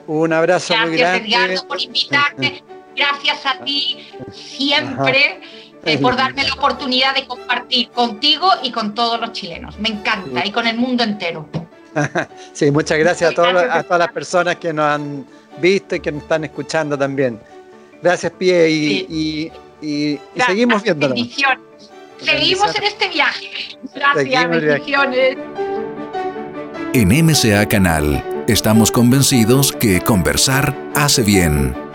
[0.07, 1.29] un abrazo muy grande.
[1.29, 2.65] Gracias, Edgardo, por invitarte.
[2.95, 9.21] Gracias a ti siempre eh, por darme la oportunidad de compartir contigo y con todos
[9.21, 9.79] los chilenos.
[9.79, 11.49] Me encanta y con el mundo entero.
[12.53, 15.27] sí, muchas gracias a, todas las personas que nos han
[15.59, 17.39] visto y que nos están escuchando también.
[18.03, 19.53] Gracias, Pie, y,
[20.47, 21.09] seguimos viendo.
[21.09, 21.59] Bendiciones.
[22.19, 23.51] Seguimos en este viaje.
[23.95, 25.37] Gracias, bendiciones.
[26.93, 31.84] En MCA Canal estamos convencidos que conversar hace bien